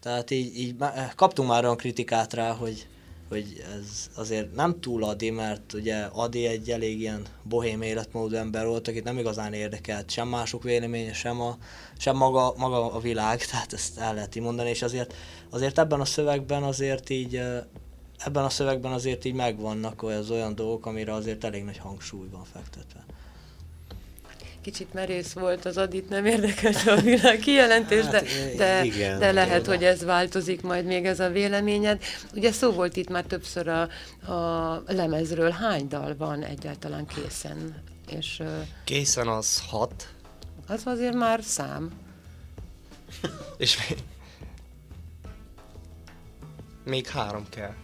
Tehát 0.00 0.30
így, 0.30 0.58
így 0.58 0.74
kaptunk 1.14 1.48
már 1.48 1.64
olyan 1.64 1.76
kritikát 1.76 2.32
rá, 2.32 2.52
hogy, 2.52 2.86
hogy 3.28 3.64
ez 3.76 4.10
azért 4.14 4.54
nem 4.54 4.80
túl 4.80 5.04
Adi, 5.04 5.30
mert 5.30 5.72
ugye 5.72 6.04
Adi 6.04 6.46
egy 6.46 6.70
elég 6.70 7.00
ilyen 7.00 7.22
bohém 7.42 7.82
életmódú 7.82 8.34
ember 8.34 8.66
volt, 8.66 8.88
akit 8.88 9.04
nem 9.04 9.18
igazán 9.18 9.52
érdekelt 9.52 10.10
sem 10.10 10.28
mások 10.28 10.62
véleménye, 10.62 11.12
sem, 11.12 11.40
a, 11.40 11.56
sem 11.98 12.16
maga, 12.16 12.54
maga 12.56 12.92
a 12.92 13.00
világ, 13.00 13.44
tehát 13.50 13.72
ezt 13.72 13.98
el 13.98 14.14
lehet 14.14 14.34
mondani, 14.34 14.68
és 14.68 14.82
azért, 14.82 15.14
azért 15.50 15.78
ebben 15.78 16.00
a 16.00 16.04
szövegben 16.04 16.62
azért 16.62 17.10
így 17.10 17.40
ebben 18.18 18.44
a 18.44 18.50
szövegben 18.50 18.92
azért 18.92 19.24
így 19.24 19.34
megvannak 19.34 20.02
az 20.02 20.30
olyan 20.30 20.54
dolgok, 20.54 20.86
amire 20.86 21.12
azért 21.12 21.44
elég 21.44 21.64
nagy 21.64 21.78
hangsúly 21.78 22.28
van 22.28 22.44
fektetve. 22.44 23.04
Kicsit 24.66 24.92
merész 24.92 25.32
volt 25.32 25.64
az 25.64 25.76
Adit, 25.76 26.08
nem 26.08 26.24
érdekelte 26.26 26.92
a 26.92 27.00
világ 27.00 27.38
kijelentés, 27.38 28.04
de, 28.04 28.10
Hát, 28.18 28.54
de, 28.56 28.84
igen, 28.84 29.18
de 29.18 29.32
lehet, 29.32 29.60
igen. 29.60 29.74
hogy 29.76 29.84
ez 29.84 30.04
változik 30.04 30.62
majd 30.62 30.84
még 30.84 31.04
ez 31.06 31.20
a 31.20 31.28
véleményed. 31.28 32.02
Ugye 32.34 32.52
szó 32.52 32.72
volt 32.72 32.96
itt 32.96 33.08
már 33.08 33.24
többször 33.24 33.68
a, 33.68 33.82
a 34.32 34.82
lemezről. 34.86 35.50
Hány 35.50 35.88
dal 35.88 36.16
van 36.16 36.42
egyáltalán 36.44 37.06
készen? 37.06 37.82
És 38.10 38.42
Készen 38.84 39.28
az 39.28 39.62
hat, 39.68 40.08
az 40.66 40.82
azért 40.84 41.14
már 41.14 41.42
szám. 41.42 41.90
és 43.56 43.88
még, 43.88 43.98
még 46.84 47.06
három 47.06 47.48
kell. 47.48 47.74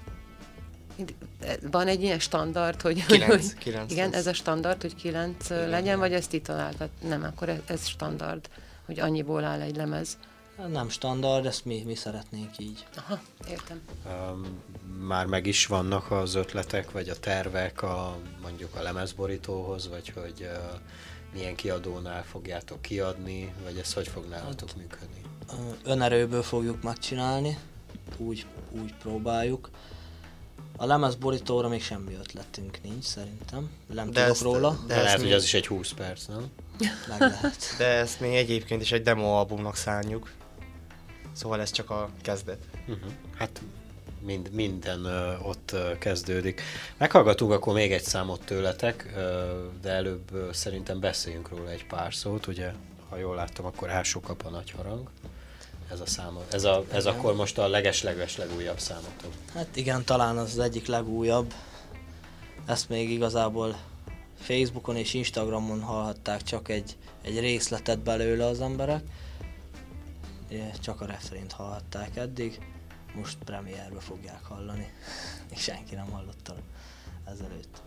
Van 1.71 1.87
egy 1.87 2.03
ilyen 2.03 2.19
standard, 2.19 2.81
hogy... 2.81 3.07
Kilenc, 3.07 3.31
hogy 3.31 3.59
kilenc 3.59 3.93
Igen, 3.93 4.11
lesz. 4.11 4.19
ez 4.19 4.27
a 4.27 4.33
standard, 4.33 4.81
hogy 4.81 4.95
kilenc 4.95 5.51
igen, 5.51 5.69
legyen, 5.69 5.99
vagy 5.99 6.13
ezt 6.13 6.31
ti 6.31 6.41
találtad? 6.41 6.89
Nem, 7.09 7.23
akkor 7.23 7.49
ez, 7.49 7.59
ez 7.67 7.87
standard, 7.87 8.49
hogy 8.87 9.01
annyiból 9.01 9.45
áll 9.45 9.61
egy 9.61 9.77
lemez. 9.77 10.19
Hát 10.59 10.71
Nem 10.71 10.89
standard, 10.89 11.47
ezt 11.47 11.65
mi, 11.65 11.83
mi 11.87 11.95
szeretnénk 11.95 12.59
így. 12.59 12.87
Aha, 12.97 13.21
értem. 13.49 13.81
Um, 14.07 14.63
már 15.07 15.27
meg 15.27 15.47
is 15.47 15.67
vannak 15.67 16.11
az 16.11 16.35
ötletek, 16.35 16.91
vagy 16.91 17.09
a 17.09 17.19
tervek 17.19 17.83
a, 17.83 18.17
mondjuk 18.43 18.75
a 18.75 18.83
lemezborítóhoz, 18.83 19.89
vagy 19.89 20.09
hogy 20.09 20.41
uh, 20.41 20.79
milyen 21.33 21.55
kiadónál 21.55 22.25
fogjátok 22.25 22.83
kiadni, 22.83 23.53
vagy 23.65 23.79
ez 23.79 23.93
hogy 23.93 24.09
fog 24.09 24.29
nálatok 24.29 24.77
működni? 24.77 25.21
Ö, 25.51 25.91
Önerőből 25.91 26.43
fogjuk 26.43 26.83
megcsinálni, 26.83 27.59
úgy, 28.17 28.47
úgy 28.83 28.95
próbáljuk. 28.95 29.71
A 30.83 30.87
lemez 30.87 31.15
borítóra 31.15 31.69
még 31.69 31.83
semmi 31.83 32.15
ötletünk 32.15 32.79
nincs 32.83 33.05
szerintem, 33.05 33.71
nem 33.87 34.07
De 34.11 34.13
tudok 34.13 34.29
ezt- 34.31 34.43
róla, 34.43 34.71
De, 34.71 34.87
De 34.87 34.95
lehet, 34.95 35.07
ezt 35.07 35.17
hogy 35.17 35.25
mi- 35.29 35.33
az 35.33 35.43
is 35.45 35.55
egy 35.55 35.67
20 35.67 35.93
perc, 35.93 36.27
nem? 36.27 36.51
meg 37.09 37.21
lehet. 37.21 37.57
De 37.79 37.85
ezt 37.87 38.21
mi 38.21 38.37
egyébként 38.37 38.83
is 38.83 38.93
egy 38.93 39.03
demo 39.03 39.37
albumnak 39.39 39.77
szánjuk. 39.77 40.31
Szóval 41.33 41.61
ez 41.61 41.71
csak 41.71 41.91
a 41.91 42.09
kezdet. 42.23 42.59
Uh-huh. 42.89 43.11
Hát 43.37 43.63
mind, 44.21 44.51
minden 44.53 45.01
uh, 45.01 45.47
ott 45.49 45.71
uh, 45.73 45.99
kezdődik. 45.99 46.61
Meghallgatunk 46.97 47.53
akkor 47.53 47.75
még 47.75 47.93
egy 47.93 48.05
számot 48.05 48.45
tőletek, 48.45 49.13
uh, 49.17 49.23
de 49.83 49.91
előbb 49.91 50.33
uh, 50.33 50.51
szerintem 50.53 51.01
beszéljünk 51.01 51.49
róla 51.49 51.71
egy 51.71 51.87
pár 51.87 52.15
szót, 52.15 52.47
ugye 52.47 52.73
ha 53.09 53.17
jól 53.17 53.35
láttam, 53.35 53.65
akkor 53.65 53.91
Ásó 53.91 54.21
kap 54.21 54.45
a 54.47 54.51
nagy 54.51 54.71
harang. 54.71 55.09
Ez 55.93 56.01
a 56.01 56.07
szám, 56.07 56.39
ez, 56.51 56.65
a, 56.65 56.85
ez 56.93 57.07
akkor 57.07 57.35
most 57.35 57.59
a 57.59 57.69
leges-leges 57.69 58.37
legújabb 58.37 58.79
számotok. 58.79 59.33
Hát 59.55 59.77
igen, 59.77 60.05
talán 60.05 60.37
az 60.37 60.51
az 60.51 60.59
egyik 60.59 60.87
legújabb. 60.87 61.55
Ezt 62.67 62.89
még 62.89 63.11
igazából 63.11 63.77
Facebookon 64.39 64.97
és 64.97 65.15
Instagramon 65.15 65.81
hallhatták 65.81 66.43
csak 66.43 66.69
egy, 66.69 66.97
egy 67.23 67.41
részletet 67.41 67.99
belőle 67.99 68.47
az 68.47 68.61
emberek. 68.61 69.03
Csak 70.81 71.01
a 71.01 71.07
refrént 71.07 71.53
hallhatták 71.53 72.17
eddig, 72.17 72.61
most 73.15 73.39
premierbe 73.45 74.01
fogják 74.01 74.45
hallani, 74.45 74.93
és 75.55 75.61
senki 75.61 75.95
nem 75.95 76.11
hallotta 76.11 76.55
ezelőtt. 77.25 77.83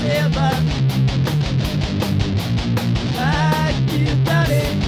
Marjak 0.00 0.32
a 0.32 0.32
szélben 0.32 0.64
megnyílteni 3.16 4.78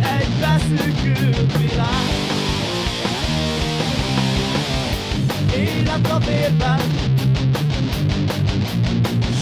egy 0.00 0.28
beszűkült 0.40 1.56
világ. 1.56 2.06
Élet 5.56 6.10
a 6.10 6.18
vérben, 6.18 6.80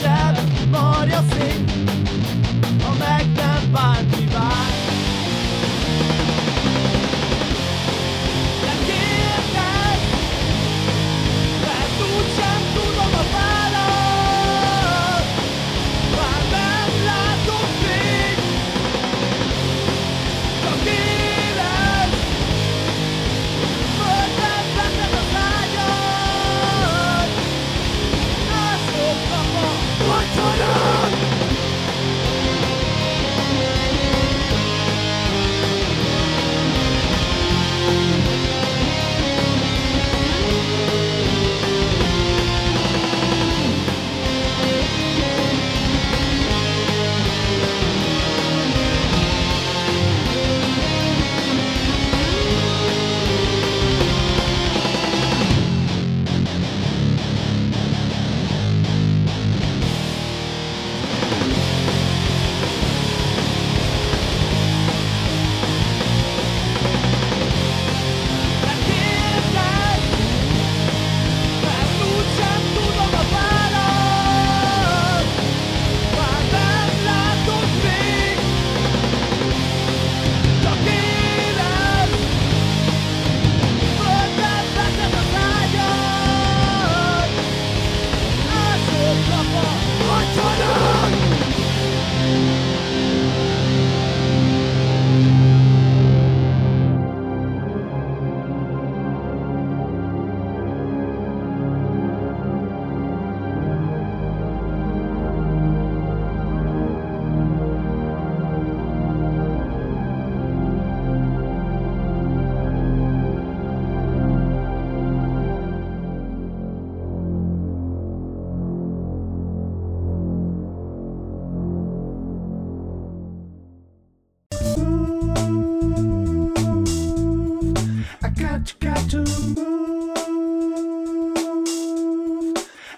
seb 0.00 0.38
marja 0.70 1.22
szép, 1.30 1.70
a 2.84 2.94
meg 2.98 3.26
nem 3.34 3.70
vár. 3.70 4.04
De 4.30 4.75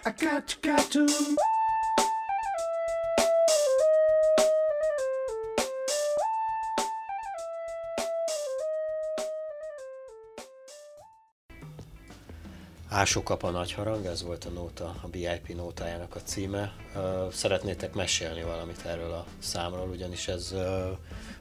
I 0.04 0.11
got 0.12 0.56
you, 0.64 0.72
got 0.72 0.90
to 0.92 1.06
Ásó 12.88 13.22
kap 13.22 13.42
a 13.42 13.50
nagy 13.50 13.72
harang, 13.72 14.06
ez 14.06 14.22
volt 14.22 14.44
a 14.44 14.48
nóta, 14.48 14.94
a 15.02 15.08
BIP 15.08 15.54
nótájának 15.54 16.14
a 16.14 16.22
címe. 16.22 16.72
Szeretnétek 17.32 17.94
mesélni 17.94 18.42
valamit 18.42 18.84
erről 18.87 19.12
a 19.12 19.26
számról, 19.38 19.88
ugyanis 19.88 20.28
ez, 20.28 20.54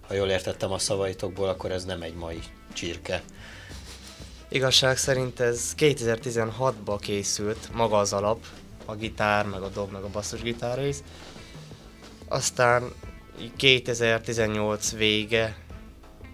ha 0.08 0.14
jól 0.14 0.30
értettem 0.30 0.72
a 0.72 0.78
szavaitokból, 0.78 1.50
akkor 1.50 1.72
ez 1.72 1.86
nem 1.86 2.02
egy 2.02 2.16
mai 2.16 2.40
csirke. 2.74 3.24
Igazság 4.50 4.98
szerint 4.98 5.40
ez 5.40 5.74
2016-ban 5.78 6.98
készült, 7.00 7.74
maga 7.74 7.98
az 7.98 8.14
alap, 8.14 8.46
a 8.86 8.96
gitár, 8.96 9.46
meg 9.46 9.62
a 9.62 9.70
dob, 9.70 9.92
meg 9.92 10.04
a 10.04 10.10
basszusgitár 10.10 10.78
rész. 10.78 11.04
Aztán 12.28 12.92
így 13.42 13.56
2018 13.56 14.92
vége 14.92 15.58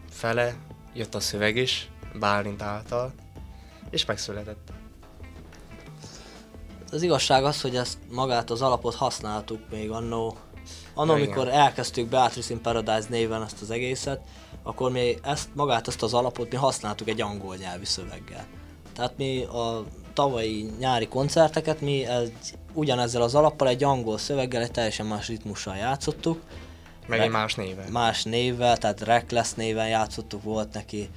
fele 0.10 0.56
jött 0.94 1.16
a 1.16 1.20
szöveg 1.20 1.56
is, 1.56 1.90
Bálint 2.20 2.62
által, 2.62 3.14
és 3.90 4.06
megszületett. 4.06 4.72
Az 6.92 7.02
igazság 7.02 7.44
az, 7.44 7.62
hogy 7.62 7.76
ezt 7.76 7.98
magát 8.10 8.50
az 8.50 8.62
alapot 8.62 8.96
használtuk 8.96 9.70
még 9.70 9.92
annó 9.92 10.38
Igen. 10.94 11.10
amikor 11.10 11.48
elkezdtük 11.48 12.08
Beatrice 12.10 12.54
in 12.54 12.62
Paradise 12.62 13.08
néven 13.10 13.44
ezt 13.44 13.62
az 13.62 13.72
egészet, 13.72 14.22
akkor 14.64 14.92
mi 14.92 15.18
ezt, 15.24 15.50
magát 15.54 15.88
ezt 15.88 16.04
az 16.04 16.14
alapot 16.14 16.50
mi 16.52 16.56
használtuk 16.56 17.08
egy 17.10 17.22
angol 17.22 17.56
nyelvi 17.56 17.86
szöveggel. 17.86 18.46
Tehát 18.96 19.18
mi 19.18 19.44
a 19.44 19.84
tavalyi 20.14 20.70
nyári 20.80 21.08
koncerteket 21.08 21.82
mi 21.82 22.06
egy, 22.06 22.34
ugyanezzel 22.74 23.22
az 23.22 23.36
alappal 23.36 23.68
egy 23.68 23.84
angol 23.84 24.18
szöveggel, 24.18 24.62
egy 24.62 24.72
teljesen 24.72 25.06
más 25.06 25.28
ritmussal 25.28 25.76
játszottuk, 25.76 26.42
Meg 27.08 27.20
egy 27.20 27.30
más 27.30 27.56
néven. 27.56 27.92
más 27.92 28.24
névvel, 28.24 28.78
tehát 28.78 29.02
Reckless 29.02 29.54
néven 29.54 29.88
játszottuk, 29.88 30.44
volt 30.44 30.74
neki, 30.74 31.10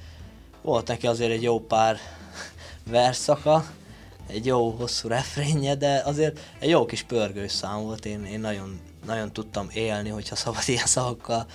volt 0.61 0.87
neki 0.87 1.07
azért 1.07 1.31
egy 1.31 1.43
jó 1.43 1.59
pár 1.59 1.97
verszaka, 2.91 3.65
egy 4.27 4.45
jó 4.45 4.69
hosszú 4.69 5.07
refrénje, 5.07 5.75
de 5.75 6.01
azért 6.05 6.39
egy 6.59 6.69
jó 6.69 6.85
kis 6.85 7.03
pörgős 7.03 7.51
szám 7.51 7.81
volt, 7.83 8.05
én, 8.05 8.25
én 8.25 8.39
nagyon, 8.39 8.79
nagyon 9.05 9.33
tudtam 9.33 9.67
élni, 9.73 10.09
hogyha 10.09 10.35
szabad 10.35 10.61
ilyen 10.67 10.85
szavakkal 10.85 11.45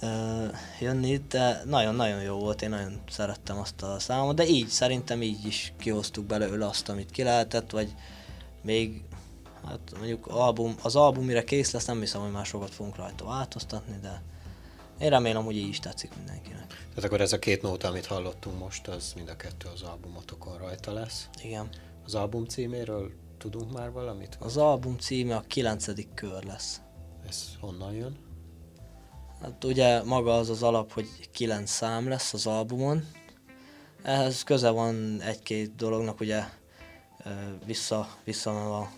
ö, 0.00 0.44
jönni 0.80 1.20
de 1.28 1.62
nagyon-nagyon 1.64 2.22
jó 2.22 2.38
volt, 2.38 2.62
én 2.62 2.70
nagyon 2.70 3.00
szerettem 3.10 3.58
azt 3.58 3.82
a 3.82 3.98
számot, 3.98 4.36
de 4.36 4.46
így, 4.46 4.68
szerintem 4.68 5.22
így 5.22 5.46
is 5.46 5.72
kihoztuk 5.78 6.24
belőle 6.24 6.66
azt, 6.66 6.88
amit 6.88 7.10
ki 7.10 7.22
lehetett, 7.22 7.70
vagy 7.70 7.94
még 8.62 9.02
Hát 9.66 9.92
mondjuk 9.96 10.26
album, 10.26 10.74
az 10.82 10.96
album, 10.96 11.24
mire 11.24 11.44
kész 11.44 11.70
lesz, 11.70 11.84
nem 11.84 12.00
hiszem, 12.00 12.20
hogy 12.20 12.30
már 12.30 12.46
sokat 12.46 12.74
fogunk 12.74 12.96
rajta 12.96 13.24
változtatni, 13.24 13.98
de 14.02 14.22
én 14.98 15.10
remélem, 15.10 15.44
hogy 15.44 15.56
így 15.56 15.68
is 15.68 15.78
tetszik 15.78 16.16
mindenkinek. 16.16 16.66
Tehát 16.66 17.04
akkor 17.04 17.20
ez 17.20 17.32
a 17.32 17.38
két 17.38 17.62
nóta, 17.62 17.88
amit 17.88 18.06
hallottunk 18.06 18.58
most, 18.58 18.88
az 18.88 19.12
mind 19.16 19.28
a 19.28 19.36
kettő 19.36 19.68
az 19.74 19.82
albumotokon 19.82 20.58
rajta 20.58 20.92
lesz. 20.92 21.28
Igen. 21.42 21.68
Az 22.04 22.14
album 22.14 22.44
címéről 22.44 23.12
tudunk 23.38 23.72
már 23.72 23.90
valamit? 23.90 24.36
Az 24.40 24.56
album 24.56 24.98
címe 24.98 25.36
a 25.36 25.44
9. 25.46 26.14
kör 26.14 26.44
lesz. 26.44 26.80
Ez 27.28 27.48
honnan 27.60 27.92
jön? 27.92 28.16
Hát 29.42 29.64
ugye 29.64 30.02
maga 30.02 30.36
az 30.36 30.50
az 30.50 30.62
alap, 30.62 30.92
hogy 30.92 31.06
9 31.32 31.70
szám 31.70 32.08
lesz 32.08 32.32
az 32.32 32.46
albumon. 32.46 33.06
Ehhez 34.02 34.42
köze 34.42 34.70
van 34.70 35.20
egy-két 35.20 35.74
dolognak, 35.74 36.20
ugye 36.20 36.42
vissza, 37.64 38.08
vissza 38.24 38.78
a, 38.78 38.90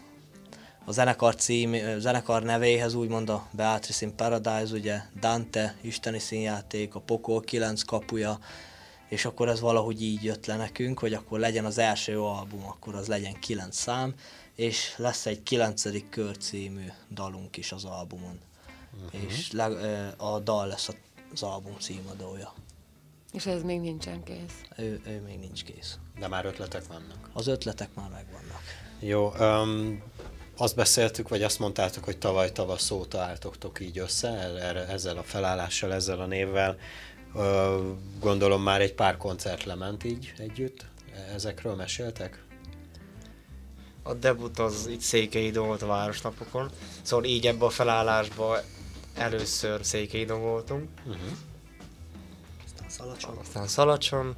a 0.89 0.93
zenekar 0.93 1.35
cím, 1.35 1.73
ö, 1.73 1.99
zenekar 1.99 2.43
nevéhez, 2.43 2.95
úgymond 2.95 3.29
a 3.29 3.49
Beatrice 3.51 4.07
in 4.07 4.17
Paradise, 4.17 4.75
ugye 4.75 5.01
Dante, 5.21 5.77
isteni 5.81 6.19
színjáték, 6.19 6.95
a 6.95 7.01
Pokol 7.01 7.41
9 7.41 7.83
kapuja, 7.83 8.39
és 9.09 9.25
akkor 9.25 9.49
ez 9.49 9.61
valahogy 9.61 10.03
így 10.03 10.25
jött 10.25 10.47
le 10.47 10.57
nekünk, 10.57 10.99
hogy 10.99 11.13
akkor 11.13 11.39
legyen 11.39 11.65
az 11.65 11.79
első 11.79 12.21
album, 12.21 12.65
akkor 12.67 12.95
az 12.95 13.07
legyen 13.07 13.35
9 13.41 13.77
szám, 13.77 14.15
és 14.55 14.95
lesz 14.97 15.27
egy 15.27 15.43
9. 15.43 16.09
kör 16.11 16.37
című 16.37 16.87
dalunk 17.11 17.57
is 17.57 17.73
az 17.73 17.85
albumon. 17.85 18.39
Uh-huh. 19.05 19.23
És 19.23 19.53
le, 19.53 19.65
a 20.17 20.39
dal 20.39 20.67
lesz 20.67 20.89
az 21.33 21.43
album 21.43 21.75
címadója. 21.79 22.55
És 23.33 23.47
ez 23.47 23.63
még 23.63 23.81
nincsen 23.81 24.23
kész. 24.23 24.61
Ő, 24.77 25.01
ő 25.07 25.21
még 25.27 25.39
nincs 25.39 25.65
kész. 25.65 25.99
De 26.19 26.29
már 26.29 26.45
ötletek 26.45 26.87
vannak. 26.87 27.31
Az 27.33 27.47
ötletek 27.47 27.95
már 27.95 28.09
megvannak. 28.11 28.63
Jó, 29.01 29.33
um, 29.39 30.03
azt 30.59 30.75
beszéltük, 30.77 31.29
vagy 31.29 31.43
azt 31.43 31.59
mondtátok, 31.59 32.05
hogy 32.05 32.19
tavaly 32.19 32.53
tavasz 32.53 32.91
óta 32.91 33.21
álltok 33.21 33.81
így 33.81 33.99
össze, 33.99 34.29
erre, 34.61 34.87
ezzel 34.87 35.17
a 35.17 35.23
felállással, 35.23 35.93
ezzel 35.93 36.21
a 36.21 36.27
névvel. 36.27 36.77
Ö, 37.35 37.79
gondolom 38.21 38.63
már 38.63 38.81
egy 38.81 38.95
pár 38.95 39.17
koncert 39.17 39.65
lement 39.65 40.05
így 40.05 40.33
együtt. 40.39 40.85
Ezekről 41.35 41.75
meséltek? 41.75 42.43
A 44.03 44.15
debut 44.15 44.59
az 44.59 44.87
itt 44.87 45.01
Székelyidon 45.01 45.67
volt 45.67 45.83
a 45.83 45.87
városnapokon, 45.87 46.71
szóval 47.03 47.25
így 47.25 47.47
ebbe 47.47 47.65
a 47.65 47.71
felállásba 47.71 48.59
először 49.15 49.85
Székelyidon 49.85 50.41
voltunk, 50.41 50.89
Uh-huh. 51.07 51.23
Szalacson. 52.89 53.37
aztán 53.37 53.67
Szalacson, 53.67 54.37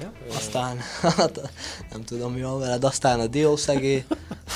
Ja. 0.00 0.12
Aztán, 0.28 0.78
hát 1.16 1.50
nem 1.90 2.04
tudom 2.04 2.32
mi 2.32 2.42
van 2.42 2.58
veled, 2.58 2.84
aztán 2.84 3.20
a 3.20 3.26
Diószegi, 3.26 4.04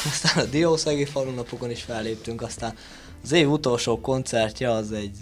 aztán 0.05 0.45
a 0.45 0.49
Diószegi 0.49 1.05
falunapokon 1.05 1.71
is 1.71 1.83
felléptünk, 1.83 2.43
aztán 2.43 2.75
az 3.23 3.33
év 3.33 3.51
utolsó 3.51 4.01
koncertje 4.01 4.71
az 4.71 4.93
egy, 4.93 5.17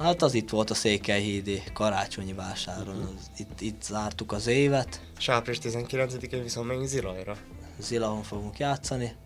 hát 0.00 0.22
az 0.22 0.34
itt 0.34 0.50
volt 0.50 0.70
a 0.70 0.74
Székelyhídi 0.74 1.62
karácsonyi 1.72 2.32
vásáron, 2.32 3.00
az, 3.02 3.30
itt, 3.36 3.60
itt 3.60 3.82
zártuk 3.82 4.32
az 4.32 4.46
évet, 4.46 5.00
és 5.18 5.28
április 5.28 5.58
19-én 5.62 6.42
viszont 6.42 6.68
még 6.68 6.86
Zilajra. 6.86 7.36
Zilahon 7.78 8.22
fogunk 8.22 8.58
játszani, 8.58 9.16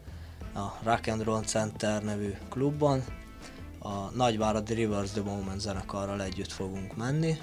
a 0.55 0.67
Rock 0.83 1.07
and 1.07 1.23
Roll 1.23 1.43
Center 1.43 2.03
nevű 2.03 2.35
klubban, 2.51 3.05
a 3.79 4.11
Nagyváradi 4.15 4.75
Rivers 4.75 5.11
The 5.11 5.23
Moment 5.23 5.61
zenekarral 5.61 6.23
együtt 6.23 6.53
fogunk 6.53 6.97
menni, 6.97 7.39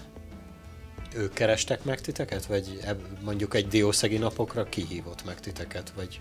Ők 1.16 1.34
kerestek 1.34 1.84
meg 1.84 2.02
titeket, 2.02 2.46
vagy 2.46 2.80
mondjuk 3.24 3.54
egy 3.54 3.68
diószegi 3.68 4.18
napokra 4.18 4.64
kihívott 4.64 5.26
meg 5.26 5.40
titeket, 5.40 5.92
vagy 5.96 6.20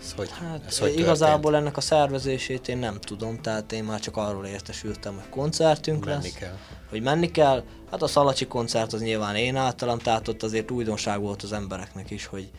ez 0.00 0.12
hogy, 0.16 0.30
Hát 0.30 0.66
ez 0.66 0.78
hogy 0.78 0.98
igazából 0.98 1.56
ennek 1.56 1.76
a 1.76 1.80
szervezését 1.80 2.68
én 2.68 2.78
nem 2.78 3.00
tudom, 3.00 3.40
tehát 3.40 3.72
én 3.72 3.84
már 3.84 4.00
csak 4.00 4.16
arról 4.16 4.46
értesültem, 4.46 5.14
hogy 5.14 5.28
koncertünk 5.28 6.04
történt? 6.04 6.22
lesz, 6.22 6.32
menni 6.32 6.44
kell? 6.44 6.58
hogy 6.90 7.02
menni 7.02 7.30
kell. 7.30 7.62
Hát 7.90 8.02
a 8.02 8.06
Szalacsi 8.06 8.46
koncert 8.46 8.92
az 8.92 9.00
nyilván 9.00 9.36
én 9.36 9.56
általam, 9.56 9.98
tehát 9.98 10.28
ott 10.28 10.42
azért 10.42 10.70
újdonság 10.70 11.20
volt 11.20 11.42
az 11.42 11.52
embereknek 11.52 12.10
is, 12.10 12.26
hogy 12.26 12.50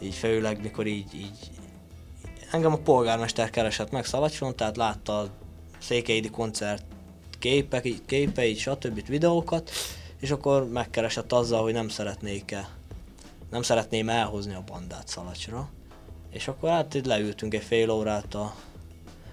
így 0.00 0.14
főleg 0.14 0.62
mikor 0.62 0.86
így, 0.86 1.14
így 1.14 1.50
engem 2.50 2.72
a 2.72 2.78
polgármester 2.78 3.50
keresett 3.50 3.90
meg 3.90 4.04
Szalacson, 4.04 4.56
tehát 4.56 4.76
látta 4.76 5.18
a 5.18 5.28
Székelyidi 5.78 6.30
koncert 6.30 6.84
képek, 7.38 7.86
képeit, 8.06 8.58
stb. 8.58 9.06
videókat, 9.06 9.70
és 10.20 10.30
akkor 10.30 10.68
megkeresett 10.68 11.32
azzal, 11.32 11.62
hogy 11.62 11.72
nem 11.72 11.88
szeretnék-e, 11.88 12.68
nem 13.50 13.62
szeretném 13.62 14.08
elhozni 14.08 14.54
a 14.54 14.64
bandát 14.66 15.08
Szalacsra. 15.08 15.68
És 16.30 16.48
akkor 16.48 16.68
hát 16.68 16.94
itt 16.94 17.06
leültünk 17.06 17.54
egy 17.54 17.62
fél 17.62 17.90
órát 17.90 18.34
a 18.34 18.54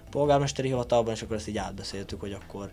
polgármesteri 0.09 0.67
hivatalban, 0.67 1.13
és 1.13 1.21
akkor 1.21 1.35
ezt 1.35 1.47
így 1.47 1.57
átbeszéltük, 1.57 2.19
hogy 2.19 2.31
akkor 2.31 2.71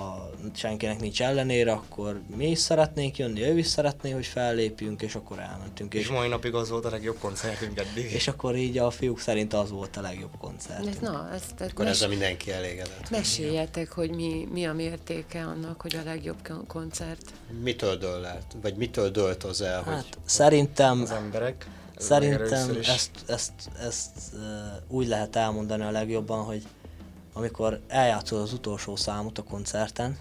ha 0.00 0.30
senkinek 0.54 1.00
nincs 1.00 1.22
ellenére, 1.22 1.72
akkor 1.72 2.20
mi 2.36 2.50
is 2.50 2.58
szeretnénk 2.58 3.18
jönni, 3.18 3.42
ő 3.42 3.58
is 3.58 3.66
szeretné, 3.66 4.10
hogy 4.10 4.26
fellépjünk, 4.26 5.02
és 5.02 5.14
akkor 5.14 5.38
elmentünk. 5.38 5.94
És 5.94 6.00
És, 6.00 6.08
mai 6.08 6.28
napig 6.28 6.54
az 6.54 6.70
volt 6.70 6.84
a 6.84 6.90
legjobb 6.90 7.18
koncertünk 7.18 7.78
eddig. 7.78 8.12
és 8.12 8.28
akkor 8.28 8.56
így 8.56 8.78
a 8.78 8.90
fiúk 8.90 9.20
szerint 9.20 9.54
az 9.54 9.70
volt 9.70 9.96
a 9.96 10.00
legjobb 10.00 10.36
koncert. 10.38 10.86
Ez, 10.86 10.96
na, 11.00 11.30
ezt, 11.34 11.60
ezt 11.60 11.70
Akkor 11.72 11.84
mes- 11.84 11.94
ezzel 11.94 12.08
mindenki 12.08 12.52
elégedett. 12.52 13.10
meséljetek, 13.10 13.92
hogy 13.92 14.10
mi, 14.10 14.48
mi 14.52 14.66
a 14.66 14.72
mértéke 14.72 15.42
annak, 15.44 15.80
hogy 15.80 15.96
a 15.96 16.02
legjobb 16.04 16.48
kon- 16.48 16.66
koncert. 16.66 17.30
Mitől 17.62 17.96
dől 17.96 18.24
el? 18.24 18.38
Vagy 18.62 18.76
mitől 18.76 19.10
dölt 19.10 19.44
az 19.44 19.60
el, 19.60 19.82
hogy 19.82 19.92
Hát 19.94 20.18
szerintem 20.24 21.00
Az 21.02 21.10
emberek. 21.10 21.66
Szerintem 21.96 22.76
is. 22.80 22.88
ezt, 22.88 23.10
ezt, 23.26 23.52
ezt 23.80 24.10
uh, 24.32 24.40
úgy 24.88 25.06
lehet 25.06 25.36
elmondani 25.36 25.82
a 25.82 25.90
legjobban, 25.90 26.44
hogy 26.44 26.62
amikor 27.32 27.80
eljátszol 27.88 28.40
az 28.40 28.52
utolsó 28.52 28.96
számot 28.96 29.38
a 29.38 29.42
koncerten, 29.42 30.18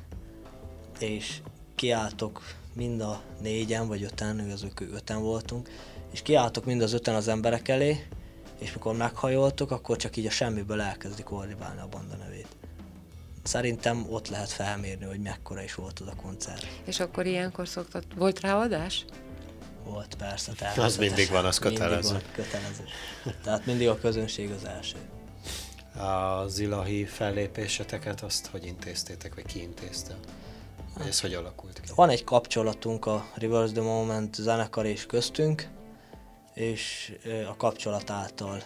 és 0.99 1.41
kiálltok 1.75 2.41
mind 2.73 3.01
a 3.01 3.21
négyen 3.41 3.87
vagy 3.87 4.03
öten, 4.03 4.39
igazok 4.45 4.79
öten 4.79 5.21
voltunk, 5.21 5.69
és 6.11 6.21
kiálltok 6.21 6.65
mind 6.65 6.81
az 6.81 6.93
öten 6.93 7.15
az 7.15 7.27
emberek 7.27 7.67
elé, 7.67 8.07
és 8.59 8.73
mikor 8.73 8.95
meghajoltok, 8.95 9.71
akkor 9.71 9.97
csak 9.97 10.17
így 10.17 10.25
a 10.25 10.29
semmiből 10.29 10.81
elkezdik 10.81 11.31
ordibálni 11.31 11.81
a 11.81 11.87
banda 11.87 12.15
nevét. 12.15 12.47
Szerintem 13.43 14.05
ott 14.09 14.27
lehet 14.27 14.49
felmérni, 14.49 15.05
hogy 15.05 15.19
mekkora 15.19 15.63
is 15.63 15.75
volt 15.75 15.99
az 15.99 16.07
a 16.07 16.15
koncert. 16.21 16.67
És 16.85 16.99
akkor 16.99 17.25
ilyenkor 17.25 17.67
szoktat... 17.67 18.03
Volt 18.15 18.39
rá 18.39 18.55
adás? 18.57 19.05
Volt 19.83 20.15
persze, 20.15 20.51
Az 20.77 20.97
mindig 20.97 21.29
van, 21.29 21.45
az 21.45 21.59
Mindig 21.59 21.79
kötelező. 21.79 22.11
van, 22.11 22.21
kötelező. 22.33 22.83
Tehát 23.43 23.65
mindig 23.65 23.87
a 23.87 23.97
közönség 23.97 24.51
az 24.51 24.65
első. 24.65 24.97
A 25.99 26.47
zilahi 26.47 27.05
fellépéseteket 27.05 28.21
azt 28.21 28.47
hogy 28.47 28.65
intéztétek, 28.65 29.35
vagy 29.35 29.45
ki 29.45 29.61
intézte? 29.61 30.15
Vagy 30.97 31.07
ez 31.07 31.21
hogy 31.21 31.33
alakult 31.33 31.79
ki? 31.79 31.91
Van 31.95 32.09
egy 32.09 32.23
kapcsolatunk 32.23 33.05
a 33.05 33.25
Reverse 33.35 33.73
the 33.73 33.81
Moment 33.81 34.35
zenekar 34.35 34.85
és 34.85 35.05
köztünk, 35.05 35.67
és 36.53 37.13
a 37.49 37.55
kapcsolat 37.55 38.09
által 38.09 38.61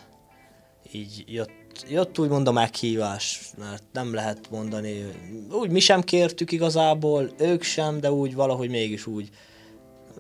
így 0.92 1.24
jött, 1.28 1.86
jött 1.90 2.20
úgymond 2.20 2.48
a 2.48 2.52
meghívás, 2.52 3.42
mert 3.58 3.84
nem 3.92 4.14
lehet 4.14 4.50
mondani, 4.50 5.12
úgy 5.52 5.70
mi 5.70 5.80
sem 5.80 6.02
kértük 6.02 6.52
igazából, 6.52 7.30
ők 7.38 7.64
sem, 7.64 8.00
de 8.00 8.12
úgy 8.12 8.36
valahogy 8.36 8.70
mégis 8.70 9.06
úgy, 9.06 9.30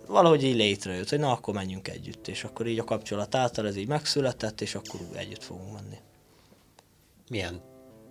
valahogy 0.07 0.43
így 0.43 0.55
létrejött, 0.55 1.09
hogy 1.09 1.20
na 1.20 1.32
akkor 1.32 1.53
menjünk 1.53 1.88
együtt, 1.88 2.28
és 2.28 2.43
akkor 2.43 2.68
így 2.68 2.80
a 2.80 2.84
kapcsolat 2.84 3.36
által 3.36 3.68
ez 3.68 3.76
így 3.76 3.88
megszületett, 3.88 4.61
és 4.61 4.76
akkor 4.76 4.99
úgy 5.09 5.18
együtt 5.18 5.43
fogunk 5.43 5.74
menni. 5.74 5.97
Milyen 7.30 7.61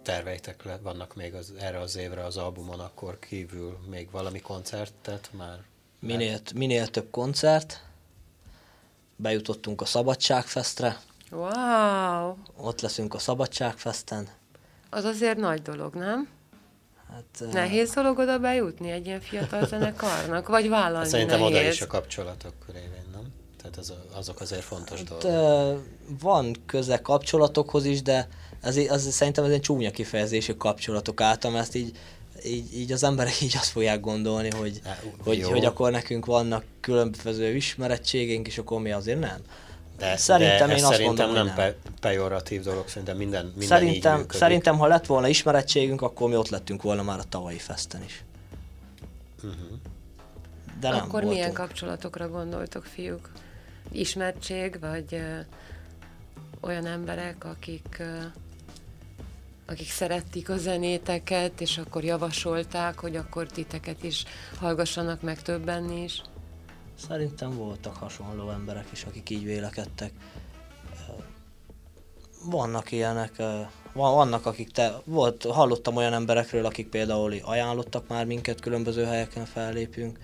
terveitek 0.03 0.65
le, 0.65 0.79
vannak 0.83 1.15
még 1.15 1.35
az, 1.35 1.53
erre 1.59 1.79
az 1.79 1.97
évre 1.97 2.25
az 2.25 2.37
albumon, 2.37 2.81
akkor 2.81 3.19
kívül 3.19 3.79
még 3.91 4.11
valami 4.11 4.41
koncertet 4.41 5.29
már? 5.33 5.59
Minél, 5.99 6.39
minél 6.55 6.89
több 6.89 7.11
koncert, 7.11 7.85
bejutottunk 9.17 9.81
a 9.81 9.85
Szabadságfestre, 9.85 11.01
Wow! 11.31 12.35
ott 12.57 12.81
leszünk 12.81 13.15
a 13.15 13.19
Szabadságfesten, 13.19 14.29
az 14.91 15.05
azért 15.05 15.37
nagy 15.37 15.63
dolog, 15.63 15.95
nem? 15.95 16.29
Hát, 17.13 17.53
Nehéz 17.53 17.93
dolog 17.95 18.19
oda 18.19 18.39
bejutni 18.39 18.91
egy 18.91 19.07
ilyen 19.07 19.21
fiatal 19.21 19.67
zenekarnak? 19.67 20.49
Vagy 20.49 20.69
vállalni 20.69 21.09
Szerintem 21.09 21.39
nehéz? 21.41 21.57
oda 21.57 21.69
is 21.69 21.81
a 21.81 21.87
kapcsolatok 21.87 22.55
révén, 22.73 23.05
nem? 23.13 23.33
Tehát 23.57 23.77
az, 23.77 23.93
azok 24.13 24.41
azért 24.41 24.63
fontos 24.63 24.99
Hát, 24.99 25.09
dolgok. 25.23 25.85
van 26.21 26.57
köze 26.67 27.01
kapcsolatokhoz 27.01 27.85
is, 27.85 28.03
de 28.03 28.29
í- 28.77 28.91
az, 28.91 29.13
szerintem 29.13 29.45
ez 29.45 29.51
egy 29.51 29.61
csúnya 29.61 29.91
kifejezésű 29.91 30.53
kapcsolatok 30.53 31.21
által, 31.21 31.51
mert 31.51 31.63
ezt 31.63 31.75
így, 31.75 31.97
így, 32.45 32.77
így 32.79 32.93
az 32.93 33.03
emberek 33.03 33.41
így 33.41 33.57
azt 33.57 33.71
fogják 33.71 34.01
gondolni, 34.01 34.51
hogy, 34.51 34.81
Á, 34.85 34.99
hogy, 35.25 35.39
jó. 35.39 35.51
hogy 35.51 35.65
akkor 35.65 35.91
nekünk 35.91 36.27
vannak 36.27 36.65
különböző 36.81 37.55
ismerettségeink, 37.55 38.47
és 38.47 38.59
akkor 38.59 38.81
mi 38.81 38.91
azért 38.91 39.21
nem. 39.21 39.39
De, 39.99 40.17
Szerintem 40.17 40.69
de 40.69 40.77
én 40.77 40.85
azt 40.85 40.93
szerintem 40.93 41.27
mondom, 41.27 41.35
nem, 41.35 41.47
nem. 41.47 41.55
pe- 41.55 41.77
pejoratív 42.01 42.63
dolog, 42.63 42.89
szerintem 42.89 43.17
minden, 43.17 43.45
minden 43.45 43.63
így 43.63 43.69
Szerintem, 43.69 44.17
működik. 44.17 44.39
szerintem, 44.39 44.79
ha 44.79 44.87
lett 44.87 45.07
volna 45.07 45.29
ismerettségünk, 45.29 46.03
akkor 46.03 46.29
mi 46.29 46.37
ott 46.37 46.49
lettünk 46.49 46.83
volna 46.83 47.03
már 47.03 47.19
a 47.19 47.25
tavalyi 47.29 47.59
festen 47.59 48.03
is. 48.05 48.25
Mhm. 49.43 49.53
De 50.81 50.89
nem 50.89 50.97
Akkor 50.99 51.11
voltunk. 51.11 51.33
milyen 51.33 51.53
kapcsolatokra 51.53 52.29
gondoltok, 52.29 52.85
fiúk? 52.85 53.31
Ismertség, 53.93 54.79
vagy 54.81 55.05
ö, 55.15 55.39
olyan 56.61 56.87
emberek, 56.87 57.45
akik, 57.45 57.97
ö, 57.99 58.05
akik 59.73 59.91
szerették 59.91 60.49
a 60.49 60.57
zenéteket, 60.57 61.61
és 61.61 61.79
akkor 61.79 62.05
javasolták, 62.05 62.99
hogy 62.99 63.17
akkor 63.17 63.47
titeket 63.47 64.03
is 64.03 64.25
hallgassanak 64.59 65.23
meg 65.23 65.43
többen 65.43 65.91
is? 65.91 66.23
Szerintem 67.07 67.57
voltak 67.57 67.97
hasonló 67.97 68.51
emberek 68.51 68.87
is, 68.93 69.05
akik 69.05 69.31
így 69.31 69.45
vélekedtek. 69.45 70.13
Vannak 72.45 72.93
ilyenek, 72.93 73.43
vannak 73.93 74.47
akik 74.47 74.71
te, 74.71 75.01
volt, 75.05 75.45
hallottam 75.45 75.97
olyan 75.97 76.13
emberekről, 76.13 76.67
akik 76.67 76.89
például 76.89 77.35
ajánlottak 77.43 78.09
már 78.09 78.27
minket, 78.27 78.61
különböző 78.61 79.05
helyeken 79.05 79.45
fellépünk. 79.45 80.19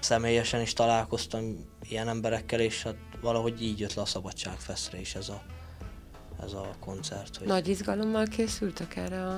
Személyesen 0.00 0.60
is 0.60 0.72
találkoztam 0.72 1.68
ilyen 1.88 2.08
emberekkel, 2.08 2.60
és 2.60 2.82
hát 2.82 2.96
valahogy 3.20 3.62
így 3.62 3.80
jött 3.80 3.94
le 3.94 4.02
a 4.02 4.06
Szabadságfeszre 4.06 5.00
is 5.00 5.14
ez 5.14 5.28
a, 5.28 5.42
ez 6.42 6.52
a 6.52 6.74
koncert. 6.80 7.36
Hogy 7.36 7.46
Nagy 7.46 7.68
izgalommal 7.68 8.26
készültek 8.26 8.96
erre 8.96 9.26
a, 9.26 9.34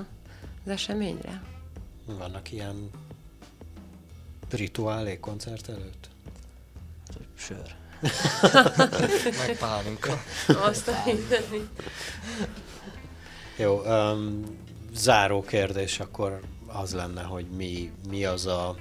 az 0.64 0.70
eseményre? 0.70 1.42
Vannak 2.06 2.52
ilyen 2.52 2.90
rituálé 4.50 5.18
koncert 5.18 5.68
előtt? 5.68 6.08
hogy 7.16 7.26
sör. 7.34 7.74
Meg 9.46 9.56
pálinka. 9.58 10.22
Azt 10.48 10.88
a. 10.88 10.92
Jó, 13.56 13.80
um, 13.80 14.44
záró 14.94 15.42
kérdés 15.42 16.00
akkor 16.00 16.40
az 16.66 16.94
lenne, 16.94 17.22
hogy 17.22 17.46
mi, 17.46 17.92
mi, 18.08 18.24
az, 18.24 18.46
a, 18.46 18.76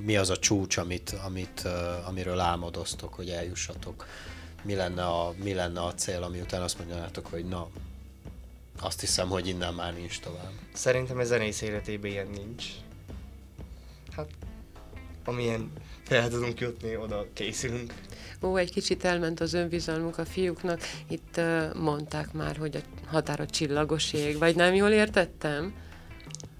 mi 0.00 0.16
az 0.16 0.30
a 0.30 0.36
csúcs, 0.36 0.76
amit, 0.76 1.14
amit, 1.24 1.62
uh, 1.64 2.08
amiről 2.08 2.38
álmodoztok, 2.40 3.14
hogy 3.14 3.28
eljussatok. 3.28 4.06
Mi 4.62 4.74
lenne, 4.74 5.04
a, 5.04 5.34
mi 5.42 5.54
lenne 5.54 5.80
a 5.80 5.94
cél, 5.94 6.22
ami 6.22 6.40
után 6.40 6.62
azt 6.62 6.78
mondjátok, 6.78 7.26
hogy 7.26 7.44
na, 7.44 7.68
azt 8.80 9.00
hiszem, 9.00 9.28
hogy 9.28 9.48
innen 9.48 9.74
már 9.74 9.94
nincs 9.94 10.20
tovább. 10.20 10.50
Szerintem 10.72 11.18
a 11.18 11.24
zenész 11.24 11.60
életében 11.60 12.10
ilyen 12.10 12.28
nincs. 12.28 12.66
Hát, 14.16 14.28
amilyen 15.24 15.72
fel 16.04 16.28
tudunk 16.28 16.60
jutni, 16.60 16.96
oda 16.96 17.26
készülünk. 17.32 17.94
Ó, 18.42 18.56
egy 18.56 18.72
kicsit 18.72 19.04
elment 19.04 19.40
az 19.40 19.52
önbizalmuk 19.52 20.18
a 20.18 20.24
fiúknak. 20.24 20.80
Itt 21.08 21.34
uh, 21.36 21.74
mondták 21.74 22.32
már, 22.32 22.56
hogy 22.56 22.76
a 22.76 22.80
határ 23.06 23.40
a 23.40 23.46
csillagos 23.46 24.12
ég, 24.12 24.38
vagy 24.38 24.56
nem 24.56 24.74
jól 24.74 24.90
értettem? 24.90 25.74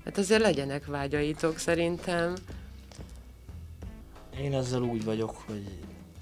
Hát 0.05 0.19
azért 0.19 0.41
legyenek 0.41 0.87
vágyaitok 0.87 1.59
szerintem. 1.59 2.35
Én 4.41 4.55
ezzel 4.55 4.81
úgy 4.81 5.05
vagyok, 5.05 5.37
hogy 5.47 5.69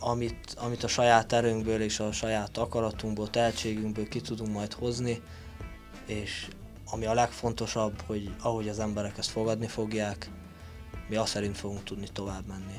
amit, 0.00 0.54
amit 0.56 0.82
a 0.82 0.88
saját 0.88 1.32
erőnkből 1.32 1.80
és 1.80 2.00
a 2.00 2.12
saját 2.12 2.58
akaratunkból, 2.58 3.30
tehetségünkből 3.30 4.08
ki 4.08 4.20
tudunk 4.20 4.52
majd 4.52 4.72
hozni, 4.72 5.22
és 6.06 6.48
ami 6.90 7.06
a 7.06 7.14
legfontosabb, 7.14 8.02
hogy 8.06 8.34
ahogy 8.42 8.68
az 8.68 8.78
emberek 8.78 9.18
ezt 9.18 9.30
fogadni 9.30 9.66
fogják, 9.66 10.30
mi 11.08 11.16
azt 11.16 11.32
szerint 11.32 11.56
fogunk 11.56 11.84
tudni 11.84 12.08
tovább 12.12 12.46
menni. 12.46 12.78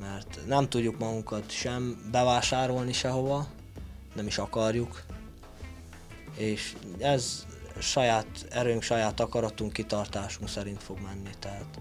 Mert 0.00 0.40
nem 0.46 0.68
tudjuk 0.68 0.98
magunkat 0.98 1.50
sem 1.50 2.08
bevásárolni 2.10 2.92
sehova, 2.92 3.46
nem 4.14 4.26
is 4.26 4.38
akarjuk, 4.38 5.02
és 6.36 6.76
ez 6.98 7.46
saját 7.78 8.46
erőnk, 8.50 8.82
saját 8.82 9.20
akaratunk, 9.20 9.72
kitartásunk 9.72 10.48
szerint 10.48 10.82
fog 10.82 10.98
menni. 11.00 11.30
Tehát 11.38 11.80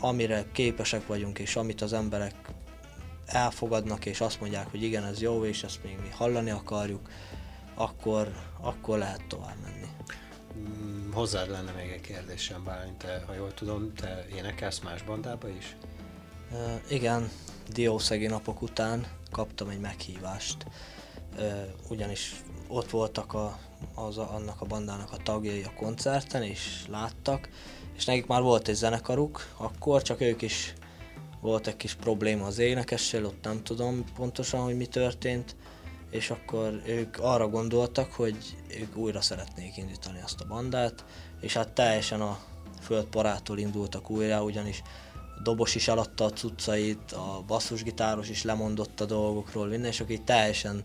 amire 0.00 0.44
képesek 0.52 1.06
vagyunk, 1.06 1.38
és 1.38 1.56
amit 1.56 1.80
az 1.80 1.92
emberek 1.92 2.34
elfogadnak, 3.26 4.06
és 4.06 4.20
azt 4.20 4.40
mondják, 4.40 4.70
hogy 4.70 4.82
igen, 4.82 5.04
ez 5.04 5.20
jó, 5.20 5.44
és 5.44 5.62
ezt 5.62 5.82
még 5.82 5.98
mi 6.02 6.08
hallani 6.08 6.50
akarjuk, 6.50 7.08
akkor, 7.74 8.32
akkor 8.60 8.98
lehet 8.98 9.24
tovább 9.28 9.56
menni. 9.62 9.86
Mm, 10.58 11.12
Hozzád 11.12 11.50
lenne 11.50 11.72
még 11.72 11.90
egy 11.90 12.00
kérdésem, 12.00 12.64
Bálint, 12.64 12.96
te, 12.96 13.22
ha 13.26 13.34
jól 13.34 13.54
tudom, 13.54 13.94
te 13.94 14.26
énekelsz 14.36 14.78
más 14.78 15.02
bandába 15.02 15.48
is? 15.48 15.76
Uh, 16.50 16.58
igen, 16.88 17.30
diószegi 17.68 18.26
napok 18.26 18.62
után 18.62 19.06
kaptam 19.30 19.68
egy 19.68 19.80
meghívást, 19.80 20.66
uh, 21.36 21.62
ugyanis 21.88 22.42
ott 22.68 22.90
voltak 22.90 23.34
a, 23.34 23.58
az, 23.94 24.18
a, 24.18 24.34
annak 24.34 24.60
a 24.60 24.64
bandának 24.64 25.12
a 25.12 25.16
tagjai 25.16 25.62
a 25.62 25.72
koncerten, 25.76 26.42
és 26.42 26.84
láttak, 26.88 27.48
és 27.96 28.04
nekik 28.04 28.26
már 28.26 28.42
volt 28.42 28.68
egy 28.68 28.74
zenekaruk, 28.74 29.52
akkor 29.56 30.02
csak 30.02 30.20
ők 30.20 30.42
is 30.42 30.74
volt 31.42 31.66
egy 31.66 31.76
kis 31.76 31.94
probléma 31.94 32.46
az 32.46 32.58
énekessel, 32.58 33.24
ott 33.24 33.44
nem 33.44 33.62
tudom 33.62 34.04
pontosan, 34.14 34.60
hogy 34.60 34.76
mi 34.76 34.86
történt, 34.86 35.56
és 36.10 36.30
akkor 36.30 36.82
ők 36.86 37.18
arra 37.20 37.48
gondoltak, 37.48 38.12
hogy 38.12 38.36
ők 38.80 38.96
újra 38.96 39.20
szeretnék 39.20 39.76
indítani 39.76 40.20
azt 40.24 40.40
a 40.40 40.46
bandát, 40.48 41.04
és 41.40 41.52
hát 41.52 41.72
teljesen 41.72 42.20
a 42.20 42.38
földparától 42.80 43.58
indultak 43.58 44.10
újra, 44.10 44.42
ugyanis 44.42 44.82
a 45.38 45.42
dobos 45.42 45.74
is 45.74 45.88
eladta 45.88 46.24
a 46.24 46.30
cuccait, 46.30 47.12
a 47.12 47.42
basszusgitáros 47.46 48.28
is 48.28 48.42
lemondott 48.42 49.00
a 49.00 49.04
dolgokról, 49.04 49.66
minden, 49.66 49.90
és 49.90 50.00
akkor 50.00 50.12
így 50.12 50.24
teljesen 50.24 50.82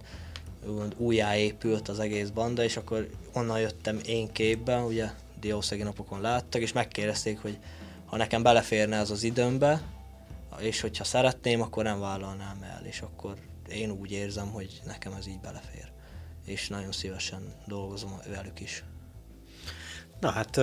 újjáépült 0.97 1.88
az 1.88 1.99
egész 1.99 2.30
banda, 2.30 2.64
és 2.64 2.78
akkor 2.78 3.10
onnan 3.34 3.60
jöttem 3.60 3.99
én 4.05 4.32
képbe, 4.32 4.80
ugye 4.80 5.10
Diószegi 5.39 5.84
napokon 5.84 6.22
láttak, 6.22 6.62
és 6.62 6.74
megkérdezték, 6.74 7.41
hogy 7.41 7.58
ha 8.05 8.18
nekem 8.18 8.43
beleférne 8.43 8.97
ez 8.97 9.10
az 9.10 9.24
időmbe, 9.24 9.82
és 10.60 10.82
hogyha 10.82 11.03
szeretném, 11.03 11.62
akkor 11.62 11.84
nem 11.84 11.99
vállalnám 11.99 12.62
el, 12.62 12.86
és 12.86 13.01
akkor 13.01 13.38
én 13.70 13.91
úgy 13.91 14.12
érzem, 14.12 14.47
hogy 14.47 14.82
nekem 14.86 15.14
ez 15.14 15.28
így 15.28 15.39
belefér. 15.39 15.91
És 16.45 16.68
nagyon 16.68 16.91
szívesen 16.91 17.53
dolgozom 17.66 18.20
velük 18.28 18.60
is. 18.60 18.84
Na 20.20 20.30
hát 20.30 20.58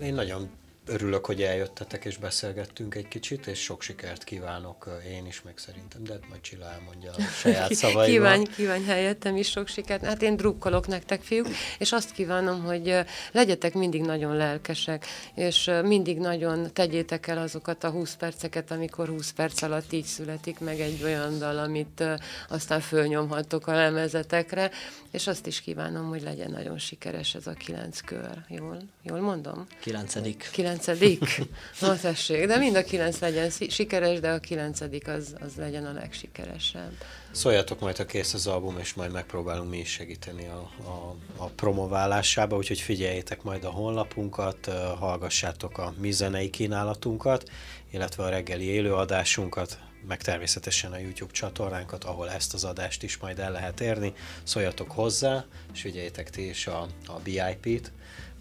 én 0.00 0.14
nagyon 0.14 0.50
örülök, 0.86 1.26
hogy 1.26 1.42
eljöttetek 1.42 2.04
és 2.04 2.16
beszélgettünk 2.16 2.94
egy 2.94 3.08
kicsit, 3.08 3.46
és 3.46 3.62
sok 3.62 3.82
sikert 3.82 4.24
kívánok 4.24 4.86
ö, 4.86 5.10
én 5.10 5.26
is, 5.26 5.42
meg 5.42 5.58
szerintem, 5.58 6.04
de 6.04 6.18
majd 6.28 6.40
Csilla 6.40 6.70
elmondja 6.70 7.10
a 7.10 7.22
saját 7.42 7.74
szavaival. 7.74 8.06
Kívánj, 8.06 8.46
kívánj 8.56 8.84
helyettem 8.84 9.36
is 9.36 9.50
sok 9.50 9.68
sikert. 9.68 10.04
Hát 10.04 10.22
én 10.22 10.36
drukkolok 10.36 10.86
nektek, 10.86 11.22
fiúk, 11.22 11.48
és 11.78 11.92
azt 11.92 12.12
kívánom, 12.12 12.64
hogy 12.64 12.88
ö, 12.88 13.00
legyetek 13.32 13.74
mindig 13.74 14.02
nagyon 14.02 14.36
lelkesek, 14.36 15.06
és 15.34 15.66
ö, 15.66 15.82
mindig 15.82 16.18
nagyon 16.18 16.72
tegyétek 16.72 17.26
el 17.26 17.38
azokat 17.38 17.84
a 17.84 17.90
20 17.90 18.14
perceket, 18.14 18.70
amikor 18.70 19.08
20 19.08 19.30
perc 19.30 19.62
alatt 19.62 19.92
így 19.92 20.04
születik 20.04 20.58
meg 20.58 20.80
egy 20.80 21.02
olyan 21.02 21.38
dal, 21.38 21.58
amit 21.58 22.04
aztán 22.48 22.80
fölnyomhattok 22.80 23.66
a 23.66 23.72
lemezetekre, 23.72 24.70
és 25.10 25.26
azt 25.26 25.46
is 25.46 25.60
kívánom, 25.60 26.08
hogy 26.08 26.22
legyen 26.22 26.50
nagyon 26.50 26.78
sikeres 26.78 27.34
ez 27.34 27.46
a 27.46 27.52
kilenc 27.52 28.00
kör. 28.00 28.44
Jól, 28.48 28.82
jól 29.02 29.20
mondom? 29.20 29.66
Kilencedik. 29.80 30.48
Kilencedik? 30.72 31.40
Na 31.80 31.96
tessék, 31.96 32.46
de 32.46 32.56
mind 32.56 32.76
a 32.76 32.82
kilenc 32.82 33.18
legyen 33.18 33.50
sikeres, 33.50 34.20
de 34.20 34.30
a 34.30 34.38
kilencedik 34.38 35.08
az, 35.08 35.34
az 35.40 35.54
legyen 35.56 35.86
a 35.86 35.92
legsikeresebb. 35.92 36.92
Szóljatok 37.30 37.80
majd, 37.80 37.96
ha 37.96 38.06
kész 38.06 38.34
az 38.34 38.46
album, 38.46 38.78
és 38.78 38.94
majd 38.94 39.12
megpróbálunk 39.12 39.70
mi 39.70 39.78
is 39.78 39.90
segíteni 39.90 40.46
a, 40.46 40.70
a, 40.84 41.16
a 41.36 41.46
promoválásába, 41.46 42.56
úgyhogy 42.56 42.80
figyeljétek 42.80 43.42
majd 43.42 43.64
a 43.64 43.70
honlapunkat, 43.70 44.66
hallgassátok 44.98 45.78
a 45.78 45.94
mi 45.98 46.10
zenei 46.10 46.50
kínálatunkat, 46.50 47.50
illetve 47.90 48.24
a 48.24 48.28
reggeli 48.28 48.64
élőadásunkat, 48.64 49.78
meg 50.08 50.22
természetesen 50.22 50.92
a 50.92 50.98
YouTube 50.98 51.32
csatornánkat, 51.32 52.04
ahol 52.04 52.30
ezt 52.30 52.54
az 52.54 52.64
adást 52.64 53.02
is 53.02 53.16
majd 53.16 53.38
el 53.38 53.52
lehet 53.52 53.80
érni. 53.80 54.12
Szóljatok 54.42 54.90
hozzá, 54.90 55.44
és 55.72 55.80
figyeljétek 55.80 56.30
ti 56.30 56.48
is 56.48 56.66
a, 56.66 56.86
a 57.06 57.20
BIP-t, 57.22 57.92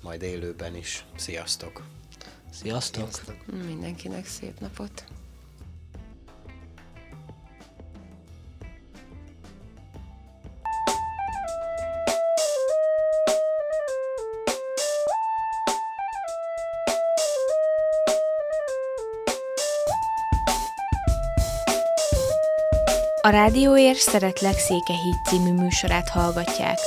majd 0.01 0.21
élőben 0.21 0.75
is. 0.75 1.05
Sziasztok! 1.15 2.00
Sziasztok! 2.51 3.09
Mindenkinek 3.65 4.25
szép 4.25 4.59
napot! 4.59 5.03
A 23.23 23.29
Rádióér 23.29 23.95
Szeretlek 23.95 24.57
Székehíd 24.57 25.15
című 25.25 25.53
műsorát 25.53 26.09
hallgatják. 26.09 26.77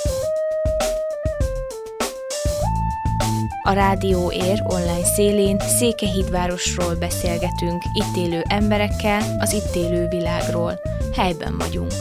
A 3.66 3.72
Rádióér 3.72 4.62
online 4.64 5.04
szélén 5.04 5.58
Székehídvárosról 5.60 6.94
beszélgetünk 6.94 7.82
itt 7.92 8.16
élő 8.16 8.42
emberekkel, 8.48 9.36
az 9.38 9.52
itt 9.52 9.74
élő 9.74 10.08
világról. 10.08 10.80
Helyben 11.14 11.58
vagyunk. 11.58 11.92